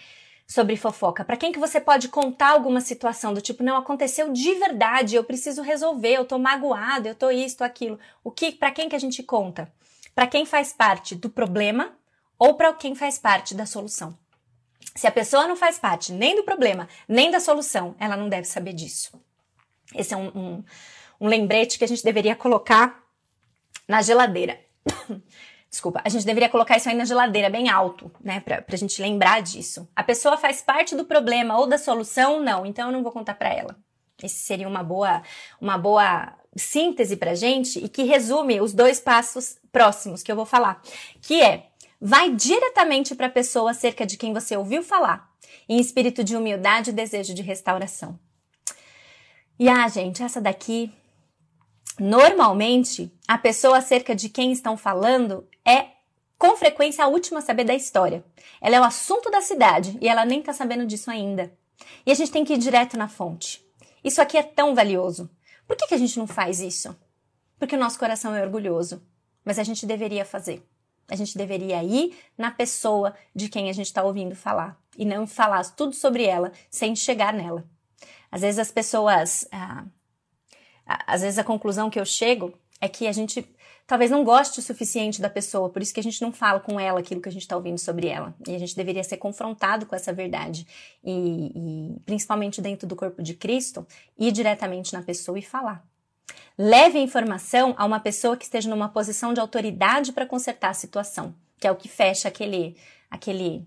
sobre 0.51 0.75
fofoca? 0.75 1.23
Para 1.23 1.37
quem 1.37 1.51
que 1.51 1.59
você 1.59 1.79
pode 1.79 2.09
contar 2.09 2.49
alguma 2.49 2.81
situação 2.81 3.33
do 3.33 3.41
tipo, 3.41 3.63
não 3.63 3.77
aconteceu 3.77 4.31
de 4.31 4.53
verdade, 4.55 5.15
eu 5.15 5.23
preciso 5.23 5.61
resolver, 5.61 6.13
eu 6.13 6.25
tô 6.25 6.37
magoado, 6.37 7.07
eu 7.07 7.15
tô 7.15 7.31
isso, 7.31 7.57
tô 7.57 7.63
aquilo. 7.63 7.97
O 8.21 8.29
que, 8.29 8.51
para 8.51 8.69
quem 8.69 8.89
que 8.89 8.95
a 8.95 8.99
gente 8.99 9.23
conta? 9.23 9.71
Para 10.13 10.27
quem 10.27 10.45
faz 10.45 10.73
parte 10.73 11.15
do 11.15 11.29
problema 11.29 11.93
ou 12.37 12.55
para 12.55 12.73
quem 12.73 12.93
faz 12.93 13.17
parte 13.17 13.55
da 13.55 13.65
solução? 13.65 14.17
Se 14.95 15.07
a 15.07 15.11
pessoa 15.11 15.47
não 15.47 15.55
faz 15.55 15.79
parte 15.79 16.11
nem 16.11 16.35
do 16.35 16.43
problema, 16.43 16.87
nem 17.07 17.31
da 17.31 17.39
solução, 17.39 17.95
ela 17.99 18.17
não 18.17 18.27
deve 18.27 18.45
saber 18.45 18.73
disso. 18.73 19.11
Esse 19.95 20.13
é 20.13 20.17
um, 20.17 20.27
um, 20.27 20.63
um 21.19 21.27
lembrete 21.27 21.77
que 21.77 21.83
a 21.83 21.87
gente 21.87 22.03
deveria 22.03 22.35
colocar 22.35 23.01
na 23.87 24.01
geladeira. 24.01 24.59
Desculpa, 25.69 26.01
a 26.03 26.09
gente 26.09 26.25
deveria 26.25 26.49
colocar 26.49 26.75
isso 26.75 26.89
aí 26.89 26.95
na 26.95 27.05
geladeira 27.05 27.49
bem 27.49 27.69
alto, 27.69 28.11
né? 28.21 28.41
Pra, 28.41 28.61
pra 28.61 28.75
gente 28.75 29.01
lembrar 29.01 29.41
disso. 29.41 29.87
A 29.95 30.03
pessoa 30.03 30.35
faz 30.35 30.61
parte 30.61 30.95
do 30.95 31.05
problema 31.05 31.57
ou 31.57 31.65
da 31.65 31.77
solução? 31.77 32.41
Não, 32.41 32.65
então 32.65 32.87
eu 32.87 32.91
não 32.91 33.03
vou 33.03 33.11
contar 33.11 33.35
para 33.35 33.53
ela. 33.53 33.77
Esse 34.21 34.35
seria 34.35 34.67
uma 34.67 34.83
boa, 34.83 35.23
uma 35.59 35.77
boa 35.77 36.33
síntese 36.55 37.15
pra 37.15 37.33
gente 37.33 37.79
e 37.79 37.87
que 37.87 38.03
resume 38.03 38.59
os 38.59 38.73
dois 38.73 38.99
passos 38.99 39.57
próximos 39.71 40.21
que 40.21 40.29
eu 40.31 40.35
vou 40.35 40.45
falar, 40.45 40.81
que 41.21 41.41
é 41.41 41.70
vai 42.01 42.33
diretamente 42.33 43.13
para 43.13 43.27
a 43.27 43.31
pessoa 43.31 43.69
acerca 43.69 44.07
de 44.07 44.17
quem 44.17 44.33
você 44.33 44.57
ouviu 44.57 44.81
falar, 44.81 45.29
em 45.69 45.79
espírito 45.79 46.23
de 46.23 46.35
humildade 46.35 46.89
e 46.89 46.93
desejo 46.93 47.31
de 47.35 47.43
restauração. 47.43 48.19
E 49.59 49.69
ah, 49.69 49.87
gente, 49.87 50.23
essa 50.23 50.41
daqui, 50.41 50.91
normalmente, 51.99 53.13
a 53.27 53.37
pessoa 53.37 53.77
acerca 53.77 54.15
de 54.15 54.29
quem 54.29 54.51
estão 54.51 54.75
falando 54.75 55.47
é 55.63 55.89
com 56.39 56.57
frequência 56.57 57.05
a 57.05 57.07
última 57.07 57.37
a 57.37 57.43
saber 57.43 57.65
da 57.65 57.75
história. 57.75 58.25
Ela 58.59 58.77
é 58.77 58.79
o 58.79 58.83
assunto 58.83 59.29
da 59.29 59.41
cidade 59.41 59.95
e 60.01 60.09
ela 60.09 60.25
nem 60.25 60.39
está 60.39 60.51
sabendo 60.51 60.87
disso 60.87 61.11
ainda. 61.11 61.55
E 62.03 62.11
a 62.11 62.15
gente 62.15 62.31
tem 62.31 62.43
que 62.43 62.53
ir 62.53 62.57
direto 62.57 62.97
na 62.97 63.07
fonte. 63.07 63.63
Isso 64.03 64.19
aqui 64.19 64.37
é 64.37 64.43
tão 64.43 64.73
valioso. 64.73 65.29
Por 65.67 65.77
que, 65.77 65.85
que 65.85 65.93
a 65.93 65.97
gente 65.97 66.17
não 66.17 66.25
faz 66.25 66.59
isso? 66.59 66.97
Porque 67.59 67.75
o 67.75 67.79
nosso 67.79 67.99
coração 67.99 68.35
é 68.35 68.43
orgulhoso. 68.43 69.05
Mas 69.45 69.59
a 69.59 69.63
gente 69.63 69.85
deveria 69.85 70.25
fazer. 70.25 70.67
A 71.11 71.15
gente 71.15 71.37
deveria 71.37 71.83
ir 71.83 72.17
na 72.37 72.49
pessoa 72.49 73.13
de 73.35 73.49
quem 73.49 73.69
a 73.69 73.73
gente 73.73 73.87
está 73.87 74.01
ouvindo 74.01 74.33
falar 74.33 74.79
e 74.97 75.03
não 75.03 75.27
falar 75.27 75.61
tudo 75.75 75.93
sobre 75.93 76.23
ela 76.23 76.53
sem 76.69 76.95
chegar 76.95 77.33
nela. 77.33 77.65
Às 78.31 78.39
vezes 78.39 78.59
as 78.59 78.71
pessoas, 78.71 79.45
ah, 79.51 79.83
às 81.05 81.21
vezes 81.21 81.37
a 81.37 81.43
conclusão 81.43 81.89
que 81.89 81.99
eu 81.99 82.05
chego 82.05 82.53
é 82.79 82.87
que 82.87 83.07
a 83.07 83.11
gente 83.11 83.45
talvez 83.85 84.09
não 84.09 84.23
goste 84.23 84.57
o 84.57 84.63
suficiente 84.63 85.21
da 85.21 85.29
pessoa, 85.29 85.69
por 85.69 85.81
isso 85.81 85.93
que 85.93 85.99
a 85.99 86.03
gente 86.03 86.21
não 86.21 86.31
fala 86.31 86.61
com 86.61 86.79
ela 86.79 87.01
aquilo 87.01 87.19
que 87.19 87.27
a 87.27 87.31
gente 87.31 87.41
está 87.41 87.57
ouvindo 87.57 87.77
sobre 87.77 88.07
ela. 88.07 88.33
E 88.47 88.55
a 88.55 88.57
gente 88.57 88.73
deveria 88.73 89.03
ser 89.03 89.17
confrontado 89.17 89.85
com 89.85 89.93
essa 89.93 90.13
verdade. 90.13 90.65
E, 91.03 91.51
e 91.93 91.99
principalmente 92.05 92.61
dentro 92.61 92.87
do 92.87 92.95
corpo 92.95 93.21
de 93.21 93.33
Cristo, 93.33 93.85
ir 94.17 94.31
diretamente 94.31 94.93
na 94.93 95.01
pessoa 95.01 95.37
e 95.37 95.41
falar. 95.41 95.85
Leve 96.57 96.99
a 96.99 97.01
informação 97.01 97.73
a 97.77 97.85
uma 97.85 97.99
pessoa 97.99 98.37
que 98.37 98.43
esteja 98.43 98.69
numa 98.69 98.89
posição 98.89 99.33
de 99.33 99.39
autoridade 99.39 100.11
para 100.11 100.25
consertar 100.25 100.69
a 100.69 100.73
situação, 100.73 101.33
que 101.59 101.67
é 101.67 101.71
o 101.71 101.75
que 101.75 101.87
fecha 101.87 102.27
aquele, 102.27 102.77
aquele, 103.09 103.65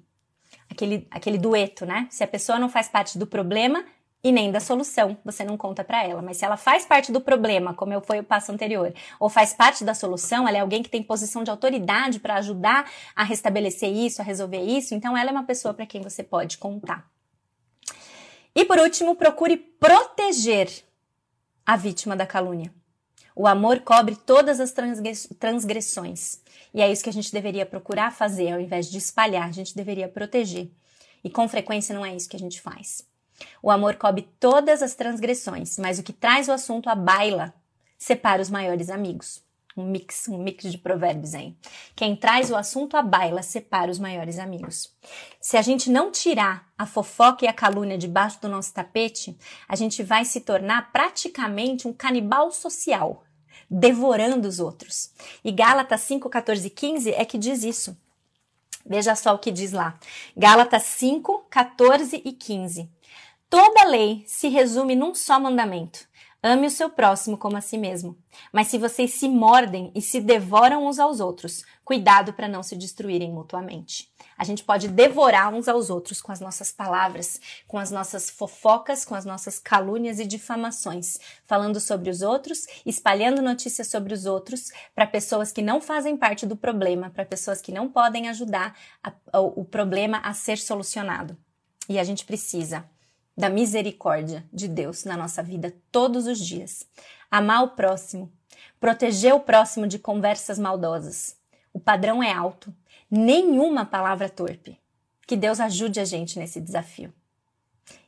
aquele, 0.71 1.07
aquele 1.11 1.39
dueto, 1.39 1.85
né? 1.85 2.07
Se 2.11 2.23
a 2.23 2.27
pessoa 2.27 2.59
não 2.59 2.69
faz 2.69 2.89
parte 2.89 3.19
do 3.19 3.27
problema 3.27 3.85
e 4.25 4.33
nem 4.33 4.51
da 4.51 4.59
solução, 4.59 5.19
você 5.23 5.45
não 5.45 5.57
conta 5.59 5.85
para 5.85 6.03
ela. 6.03 6.23
Mas 6.23 6.39
se 6.39 6.47
ela 6.47 6.57
faz 6.57 6.87
parte 6.87 7.13
do 7.13 7.21
problema, 7.21 7.75
como 7.75 7.93
eu 7.93 8.01
foi 8.01 8.21
o 8.21 8.25
passo 8.25 8.51
anterior, 8.51 8.93
ou 9.21 9.29
faz 9.29 9.53
parte 9.53 9.85
da 9.85 9.93
solução, 9.93 10.49
ela 10.49 10.57
é 10.57 10.61
alguém 10.61 10.83
que 10.83 10.89
tem 10.89 11.03
posição 11.03 11.45
de 11.45 11.51
autoridade 11.51 12.19
para 12.19 12.37
ajudar 12.37 12.91
a 13.15 13.23
restabelecer 13.23 13.91
isso, 13.93 14.23
a 14.23 14.25
resolver 14.25 14.63
isso, 14.63 14.95
então 14.95 15.15
ela 15.15 15.29
é 15.29 15.33
uma 15.33 15.45
pessoa 15.45 15.75
para 15.75 15.85
quem 15.85 16.01
você 16.01 16.23
pode 16.23 16.57
contar. 16.57 17.07
E 18.55 18.65
por 18.65 18.79
último, 18.79 19.15
procure 19.15 19.57
proteger 19.59 20.71
a 21.67 21.77
vítima 21.77 22.17
da 22.17 22.27
calúnia. 22.27 22.73
O 23.37 23.47
amor 23.47 23.81
cobre 23.81 24.17
todas 24.17 24.61
as 24.61 24.73
transgressões. 25.39 26.41
E 26.73 26.81
é 26.81 26.91
isso 26.91 27.03
que 27.03 27.11
a 27.11 27.13
gente 27.13 27.33
deveria 27.33 27.67
procurar 27.67 28.13
fazer, 28.13 28.53
ao 28.53 28.61
invés 28.61 28.91
de 28.91 28.99
espalhar, 28.99 29.49
a 29.49 29.53
gente 29.53 29.75
deveria 29.75 30.09
proteger. 30.09 30.71
E 31.23 31.31
com 31.31 31.49
frequência 31.49 31.95
não 31.95 32.05
é 32.05 32.15
isso 32.15 32.29
que 32.29 32.37
a 32.37 32.41
gente 32.41 32.61
faz. 32.61 33.07
O 33.63 33.71
amor 33.71 33.97
cobre 33.97 34.29
todas 34.39 34.83
as 34.83 34.95
transgressões, 34.95 35.79
mas 35.79 35.99
o 35.99 36.03
que 36.03 36.13
traz 36.13 36.49
o 36.49 36.53
assunto 36.53 36.89
à 36.89 36.95
baila 36.95 37.53
separa 37.99 38.41
os 38.41 38.51
maiores 38.51 38.89
amigos 38.89 39.44
um 39.77 39.85
mix, 39.85 40.29
um 40.29 40.39
mix 40.39 40.71
de 40.71 40.79
provérbios 40.79 41.35
aí. 41.35 41.57
Quem 41.97 42.15
traz 42.15 42.51
o 42.51 42.57
assunto 42.57 42.97
à 42.97 43.03
baila 43.03 43.43
separa 43.43 43.91
os 43.91 43.99
maiores 43.99 44.39
amigos. 44.39 44.95
Se 45.41 45.57
a 45.57 45.63
gente 45.63 45.91
não 45.91 46.11
tirar 46.11 46.69
a 46.79 46.87
fofoca 46.87 47.45
e 47.45 47.49
a 47.49 47.53
calúnia 47.53 47.99
debaixo 47.99 48.41
do 48.41 48.49
nosso 48.49 48.73
tapete, 48.73 49.37
a 49.69 49.75
gente 49.75 50.03
vai 50.03 50.25
se 50.25 50.41
tornar 50.41 50.93
praticamente 50.93 51.89
um 51.89 51.93
canibal 51.93 52.51
social, 52.53 53.25
devorando 53.69 54.47
os 54.47 54.61
outros. 54.61 55.11
E 55.45 55.51
Gálatas 55.51 56.03
5, 56.03 56.29
14 56.29 56.67
e 56.67 56.71
15 56.71 57.11
é 57.13 57.25
que 57.25 57.39
diz 57.39 57.65
isso. 57.65 57.97
Veja 58.87 59.17
só 59.17 59.35
o 59.35 59.39
que 59.39 59.51
diz 59.51 59.73
lá. 59.73 59.99
Gálatas 60.37 60.83
5, 60.83 61.47
14 61.51 62.23
e 62.25 62.33
15. 62.33 62.89
Toda 63.49 63.85
lei 63.85 64.25
se 64.27 64.49
resume 64.49 64.95
num 64.95 65.15
só 65.15 65.41
mandamento: 65.41 66.01
ame 66.45 66.67
o 66.67 66.71
seu 66.71 66.91
próximo 66.91 67.39
como 67.39 67.57
a 67.57 67.63
si 67.63 67.79
mesmo. 67.79 68.19
Mas 68.53 68.67
se 68.67 68.77
vocês 68.77 69.15
se 69.15 69.27
mordem 69.27 69.91
e 69.95 70.03
se 70.03 70.21
devoram 70.21 70.87
uns 70.87 70.99
aos 70.99 71.19
outros, 71.19 71.65
cuidado 71.83 72.35
para 72.35 72.47
não 72.47 72.63
se 72.63 72.77
destruírem 72.77 73.33
mutuamente. 73.33 74.13
A 74.37 74.45
gente 74.45 74.63
pode 74.63 74.89
devorar 74.89 75.55
uns 75.55 75.69
aos 75.69 75.89
outros 75.89 76.21
com 76.21 76.31
as 76.31 76.41
nossas 76.41 76.71
palavras, 76.71 77.41
com 77.67 77.79
as 77.79 77.91
nossas 77.91 78.29
fofocas, 78.29 79.07
com 79.07 79.15
as 79.15 79.25
nossas 79.25 79.59
calúnias 79.59 80.19
e 80.19 80.27
difamações, 80.27 81.19
falando 81.47 81.81
sobre 81.81 82.11
os 82.11 82.21
outros, 82.21 82.67
espalhando 82.85 83.41
notícias 83.41 83.89
sobre 83.89 84.13
os 84.13 84.27
outros 84.27 84.71
para 84.95 85.07
pessoas 85.07 85.51
que 85.51 85.63
não 85.63 85.81
fazem 85.81 86.15
parte 86.15 86.45
do 86.45 86.57
problema, 86.57 87.09
para 87.09 87.25
pessoas 87.25 87.63
que 87.63 87.73
não 87.73 87.89
podem 87.89 88.29
ajudar 88.29 88.77
a, 89.03 89.13
a, 89.33 89.41
o 89.41 89.65
problema 89.65 90.19
a 90.19 90.35
ser 90.35 90.59
solucionado. 90.59 91.39
E 91.89 91.99
a 91.99 92.05
gente 92.05 92.25
precisa 92.25 92.85
da 93.37 93.49
misericórdia 93.49 94.45
de 94.53 94.69
Deus 94.69 95.05
na 95.05 95.17
nossa 95.17 95.43
vida 95.43 95.75
todos 95.91 96.27
os 96.27 96.39
dias. 96.39 96.87
Amar 97.31 97.65
o 97.65 97.69
próximo, 97.71 98.33
proteger 98.79 99.35
o 99.35 99.41
próximo 99.41 99.87
de 99.87 99.99
conversas 99.99 100.59
maldosas. 100.59 101.37
O 101.73 101.81
padrão 101.81 102.23
é 102.23 102.33
alto, 102.33 102.73
nenhuma 103.11 103.85
palavra 103.85 104.29
torpe. 104.29 104.79
Que 105.27 105.37
Deus 105.37 105.59
ajude 105.59 105.99
a 106.01 106.05
gente 106.05 106.39
nesse 106.39 106.61
desafio. 106.61 107.13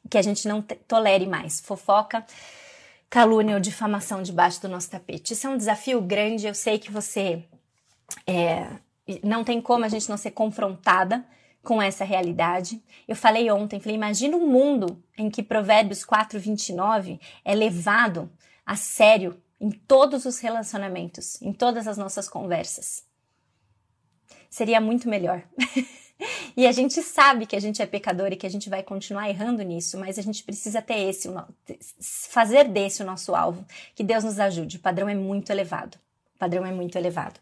Que 0.09 0.19
a 0.19 0.23
gente 0.23 0.47
não 0.47 0.63
tolere 0.63 1.27
mais 1.27 1.61
fofoca, 1.61 2.25
calúnia 3.11 3.55
ou 3.55 3.61
difamação 3.61 4.23
debaixo 4.23 4.61
do 4.61 4.69
nosso 4.69 4.91
tapete. 4.91 5.33
Isso 5.33 5.47
é 5.47 5.51
um 5.51 5.57
desafio 5.57 6.01
grande. 6.01 6.47
Eu 6.47 6.55
sei 6.55 6.79
que 6.79 6.93
você 6.93 7.43
é, 8.27 8.69
não 9.23 9.43
tem 9.43 9.61
como 9.61 9.85
a 9.85 9.89
gente 9.89 10.09
não 10.09 10.17
ser 10.17 10.33
confrontada 10.33 11.25
com 11.67 11.83
essa 11.83 12.05
realidade. 12.05 12.81
Eu 13.07 13.17
falei 13.17 13.51
ontem, 13.51 13.81
falei, 13.81 13.97
imagina 13.97 14.37
um 14.37 14.47
mundo 14.47 15.03
em 15.19 15.29
que 15.29 15.43
Provérbios 15.43 16.05
4, 16.05 16.39
29 16.39 17.21
é 17.45 17.55
levado 17.55 18.31
a 18.65 18.77
sério 18.77 19.41
em 19.61 19.71
todos 19.71 20.25
os 20.25 20.39
relacionamentos, 20.39 21.43
em 21.43 21.53
todas 21.53 21.87
as 21.87 21.99
nossas 21.99 22.29
conversas 22.29 23.05
seria 24.57 24.81
muito 24.81 25.07
melhor. 25.07 25.43
e 26.57 26.67
a 26.67 26.73
gente 26.73 27.03
sabe 27.03 27.45
que 27.45 27.55
a 27.55 27.61
gente 27.61 27.83
é 27.83 27.87
pecador 27.87 28.33
e 28.33 28.37
que 28.37 28.47
a 28.47 28.51
gente 28.51 28.71
vai 28.71 28.83
continuar 28.83 29.29
errando 29.29 29.63
nisso, 29.63 29.99
mas 29.99 30.19
a 30.19 30.23
gente 30.23 30.43
precisa 30.43 30.81
ter 30.81 31.09
esse, 31.11 31.29
fazer 32.31 32.65
desse 32.69 33.03
o 33.03 33.07
nosso 33.07 33.35
alvo. 33.35 33.67
Que 33.95 34.03
Deus 34.03 34.25
nos 34.25 34.39
ajude. 34.39 34.79
O 34.79 34.81
padrão 34.81 35.11
é 35.11 35.15
muito 35.15 35.51
elevado. 35.51 35.97
O 36.35 36.39
padrão 36.39 36.65
é 36.65 36.73
muito 36.73 36.97
elevado. 36.97 37.39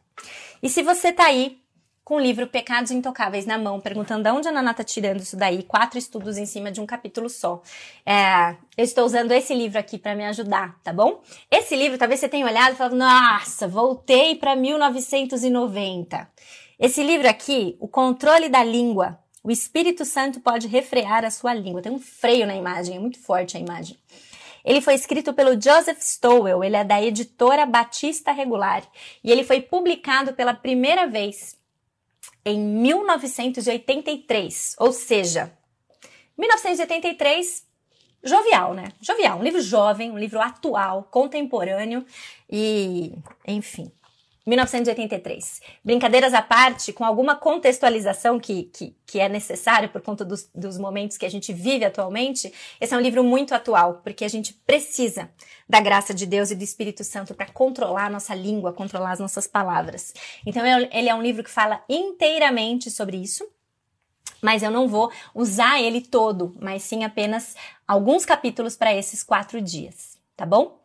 E 0.60 0.68
se 0.68 0.82
você 0.82 1.12
tá 1.12 1.26
aí 1.26 1.60
com 2.04 2.16
o 2.16 2.20
livro 2.20 2.46
Pecados 2.46 2.90
Intocáveis 2.90 3.46
na 3.46 3.56
mão, 3.56 3.80
perguntando 3.80 4.22
de 4.22 4.30
onde 4.30 4.46
a 4.46 4.52
Naná 4.52 4.74
tá 4.74 4.84
tirando 4.84 5.20
isso 5.20 5.36
daí, 5.36 5.62
quatro 5.62 5.98
estudos 5.98 6.36
em 6.36 6.44
cima 6.44 6.70
de 6.70 6.80
um 6.80 6.86
capítulo 6.86 7.30
só. 7.30 7.62
É, 8.04 8.56
eu 8.76 8.84
estou 8.84 9.06
usando 9.06 9.32
esse 9.32 9.54
livro 9.54 9.78
aqui 9.78 9.96
para 9.96 10.14
me 10.14 10.24
ajudar, 10.26 10.78
tá 10.82 10.92
bom? 10.92 11.22
Esse 11.50 11.74
livro, 11.74 11.96
talvez 11.96 12.20
você 12.20 12.28
tenha 12.28 12.44
olhado 12.44 12.74
e 12.74 12.76
falado, 12.76 12.94
nossa, 12.94 13.66
voltei 13.66 14.36
para 14.36 14.54
1990. 14.54 16.28
Esse 16.78 17.02
livro 17.02 17.26
aqui, 17.26 17.76
O 17.80 17.88
Controle 17.88 18.50
da 18.50 18.62
Língua, 18.62 19.18
o 19.42 19.50
Espírito 19.50 20.04
Santo 20.04 20.40
pode 20.40 20.66
refrear 20.66 21.24
a 21.24 21.30
sua 21.30 21.54
língua. 21.54 21.80
Tem 21.80 21.92
um 21.92 21.98
freio 21.98 22.46
na 22.46 22.54
imagem, 22.54 22.96
é 22.96 23.00
muito 23.00 23.18
forte 23.18 23.56
a 23.56 23.60
imagem. 23.60 23.96
Ele 24.62 24.80
foi 24.80 24.94
escrito 24.94 25.32
pelo 25.32 25.60
Joseph 25.60 26.00
Stowell, 26.00 26.64
ele 26.64 26.76
é 26.76 26.84
da 26.84 27.02
editora 27.02 27.66
Batista 27.66 28.32
Regular, 28.32 28.82
e 29.22 29.30
ele 29.30 29.44
foi 29.44 29.60
publicado 29.60 30.32
pela 30.32 30.54
primeira 30.54 31.06
vez 31.06 31.54
em 32.44 32.58
1983, 32.58 34.76
ou 34.78 34.92
seja, 34.92 35.52
1983, 36.36 37.64
jovial, 38.22 38.74
né? 38.74 38.88
Jovial, 39.00 39.38
um 39.38 39.42
livro 39.42 39.60
jovem, 39.60 40.10
um 40.10 40.18
livro 40.18 40.40
atual, 40.40 41.04
contemporâneo 41.04 42.04
e, 42.50 43.12
enfim, 43.46 43.92
1983. 44.46 45.62
Brincadeiras 45.82 46.34
à 46.34 46.42
parte, 46.42 46.92
com 46.92 47.04
alguma 47.04 47.34
contextualização 47.34 48.38
que, 48.38 48.64
que, 48.64 48.94
que 49.06 49.18
é 49.18 49.28
necessário 49.28 49.88
por 49.88 50.02
conta 50.02 50.24
dos, 50.24 50.50
dos 50.54 50.76
momentos 50.76 51.16
que 51.16 51.24
a 51.24 51.30
gente 51.30 51.52
vive 51.52 51.84
atualmente, 51.84 52.52
esse 52.80 52.92
é 52.92 52.96
um 52.96 53.00
livro 53.00 53.24
muito 53.24 53.54
atual, 53.54 54.00
porque 54.04 54.24
a 54.24 54.28
gente 54.28 54.52
precisa 54.52 55.30
da 55.68 55.80
graça 55.80 56.12
de 56.12 56.26
Deus 56.26 56.50
e 56.50 56.54
do 56.54 56.62
Espírito 56.62 57.02
Santo 57.02 57.34
para 57.34 57.46
controlar 57.46 58.06
a 58.06 58.10
nossa 58.10 58.34
língua, 58.34 58.72
controlar 58.72 59.12
as 59.12 59.20
nossas 59.20 59.46
palavras. 59.46 60.12
Então, 60.44 60.62
ele 60.66 61.08
é 61.08 61.14
um 61.14 61.22
livro 61.22 61.42
que 61.42 61.50
fala 61.50 61.82
inteiramente 61.88 62.90
sobre 62.90 63.16
isso, 63.16 63.48
mas 64.42 64.62
eu 64.62 64.70
não 64.70 64.86
vou 64.86 65.10
usar 65.34 65.80
ele 65.80 66.02
todo, 66.02 66.54
mas 66.60 66.82
sim 66.82 67.02
apenas 67.02 67.56
alguns 67.88 68.26
capítulos 68.26 68.76
para 68.76 68.94
esses 68.94 69.22
quatro 69.22 69.58
dias, 69.58 70.18
tá 70.36 70.44
bom? 70.44 70.78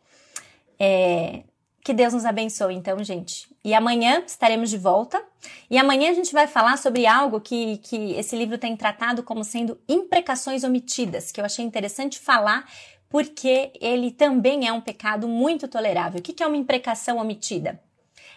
É, 0.78 1.42
que 1.90 1.94
Deus 1.94 2.14
nos 2.14 2.24
abençoe, 2.24 2.76
então, 2.76 3.02
gente. 3.02 3.48
E 3.64 3.74
amanhã 3.74 4.22
estaremos 4.24 4.70
de 4.70 4.78
volta. 4.78 5.20
E 5.68 5.76
amanhã 5.76 6.12
a 6.12 6.14
gente 6.14 6.32
vai 6.32 6.46
falar 6.46 6.78
sobre 6.78 7.04
algo 7.04 7.40
que, 7.40 7.78
que 7.78 8.12
esse 8.12 8.36
livro 8.36 8.56
tem 8.56 8.76
tratado 8.76 9.24
como 9.24 9.42
sendo 9.42 9.76
imprecações 9.88 10.62
omitidas, 10.62 11.32
que 11.32 11.40
eu 11.40 11.44
achei 11.44 11.64
interessante 11.64 12.20
falar, 12.20 12.64
porque 13.08 13.72
ele 13.80 14.12
também 14.12 14.68
é 14.68 14.72
um 14.72 14.80
pecado 14.80 15.26
muito 15.26 15.66
tolerável. 15.66 16.20
O 16.20 16.22
que 16.22 16.40
é 16.40 16.46
uma 16.46 16.56
imprecação 16.56 17.18
omitida? 17.18 17.80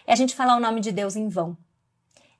É 0.04 0.12
a 0.12 0.16
gente 0.16 0.34
falar 0.34 0.56
o 0.56 0.60
nome 0.60 0.80
de 0.80 0.90
Deus 0.90 1.14
em 1.14 1.28
vão. 1.28 1.56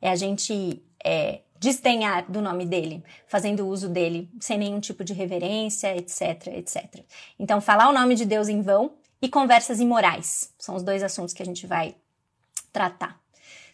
É 0.03 0.11
a 0.11 0.16
gente 0.16 0.83
é, 1.05 1.42
desdenhar 1.61 2.29
do 2.29 2.42
nome 2.42 2.66
dele, 2.66 3.05
fazendo 3.29 3.68
uso 3.68 3.88
dele 3.88 4.29
sem 4.40 4.59
nenhum 4.59 4.81
tipo 4.81 5.05
de 5.05 5.12
reverência, 5.12 5.96
etc, 5.96 6.48
etc. 6.48 7.05
Então, 7.38 7.61
falar 7.61 7.88
o 7.88 7.92
nome 7.92 8.16
de 8.16 8.24
Deus 8.24 8.48
em 8.48 8.61
vão 8.61 9.04
e 9.20 9.29
conversas 9.29 9.81
imorais. 9.81 10.53
São 10.59 10.74
os 10.74 10.83
dois 10.83 11.03
assuntos 11.03 11.33
que 11.33 11.42
a 11.42 11.46
gente 11.46 11.66
vai 11.66 11.94
tratar. 12.72 13.18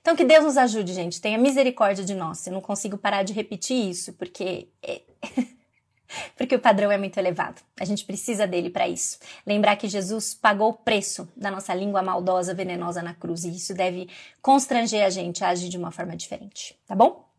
Então, 0.00 0.16
que 0.16 0.24
Deus 0.24 0.44
nos 0.44 0.56
ajude, 0.56 0.94
gente. 0.94 1.20
Tenha 1.20 1.36
misericórdia 1.36 2.04
de 2.04 2.14
nós. 2.14 2.46
Eu 2.46 2.52
não 2.52 2.60
consigo 2.60 2.96
parar 2.96 3.22
de 3.22 3.32
repetir 3.32 3.90
isso, 3.90 4.12
porque. 4.14 4.68
É... 4.82 5.02
porque 6.36 6.54
o 6.54 6.58
padrão 6.58 6.90
é 6.90 6.98
muito 6.98 7.18
elevado. 7.18 7.60
A 7.78 7.84
gente 7.84 8.04
precisa 8.04 8.46
dele 8.46 8.70
para 8.70 8.88
isso. 8.88 9.18
Lembrar 9.46 9.76
que 9.76 9.88
Jesus 9.88 10.34
pagou 10.34 10.70
o 10.70 10.74
preço 10.74 11.28
da 11.36 11.50
nossa 11.50 11.74
língua 11.74 12.02
maldosa, 12.02 12.54
venenosa 12.54 13.02
na 13.02 13.14
cruz, 13.14 13.44
e 13.44 13.54
isso 13.54 13.74
deve 13.74 14.08
constranger 14.42 15.04
a 15.04 15.10
gente 15.10 15.44
a 15.44 15.50
agir 15.50 15.68
de 15.68 15.76
uma 15.76 15.90
forma 15.90 16.16
diferente, 16.16 16.76
tá 16.86 16.94
bom? 16.94 17.29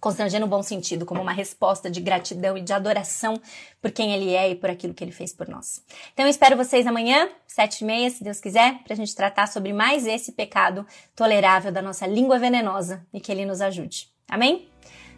Constranger 0.00 0.40
no 0.40 0.46
bom 0.46 0.62
sentido, 0.62 1.06
como 1.06 1.20
uma 1.20 1.32
resposta 1.32 1.90
de 1.90 2.00
gratidão 2.00 2.56
e 2.56 2.60
de 2.60 2.72
adoração 2.72 3.40
por 3.80 3.90
quem 3.90 4.12
ele 4.12 4.34
é 4.34 4.50
e 4.50 4.54
por 4.54 4.70
aquilo 4.70 4.94
que 4.94 5.02
ele 5.02 5.12
fez 5.12 5.32
por 5.32 5.48
nós. 5.48 5.82
Então 6.12 6.24
eu 6.24 6.30
espero 6.30 6.56
vocês 6.56 6.86
amanhã, 6.86 7.28
sete 7.46 7.82
e 7.82 7.84
meia, 7.84 8.10
se 8.10 8.22
Deus 8.22 8.40
quiser, 8.40 8.82
para 8.84 8.92
a 8.92 8.96
gente 8.96 9.14
tratar 9.14 9.46
sobre 9.48 9.72
mais 9.72 10.06
esse 10.06 10.32
pecado 10.32 10.86
tolerável 11.14 11.72
da 11.72 11.82
nossa 11.82 12.06
língua 12.06 12.38
venenosa 12.38 13.06
e 13.12 13.20
que 13.20 13.32
ele 13.32 13.44
nos 13.44 13.60
ajude. 13.60 14.08
Amém? 14.28 14.68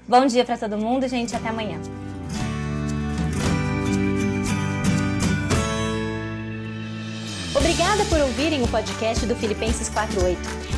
Bom 0.07 0.27
dia 0.27 0.45
para 0.45 0.57
todo 0.57 0.79
mundo, 0.79 1.07
gente, 1.07 1.37
até 1.37 1.49
amanhã. 1.49 1.79
Obrigada 7.55 8.05
por 8.05 8.21
ouvirem 8.21 8.63
o 8.63 8.69
podcast 8.69 9.27
do 9.27 9.35
Filipenses 9.35 9.89
48. 9.89 10.78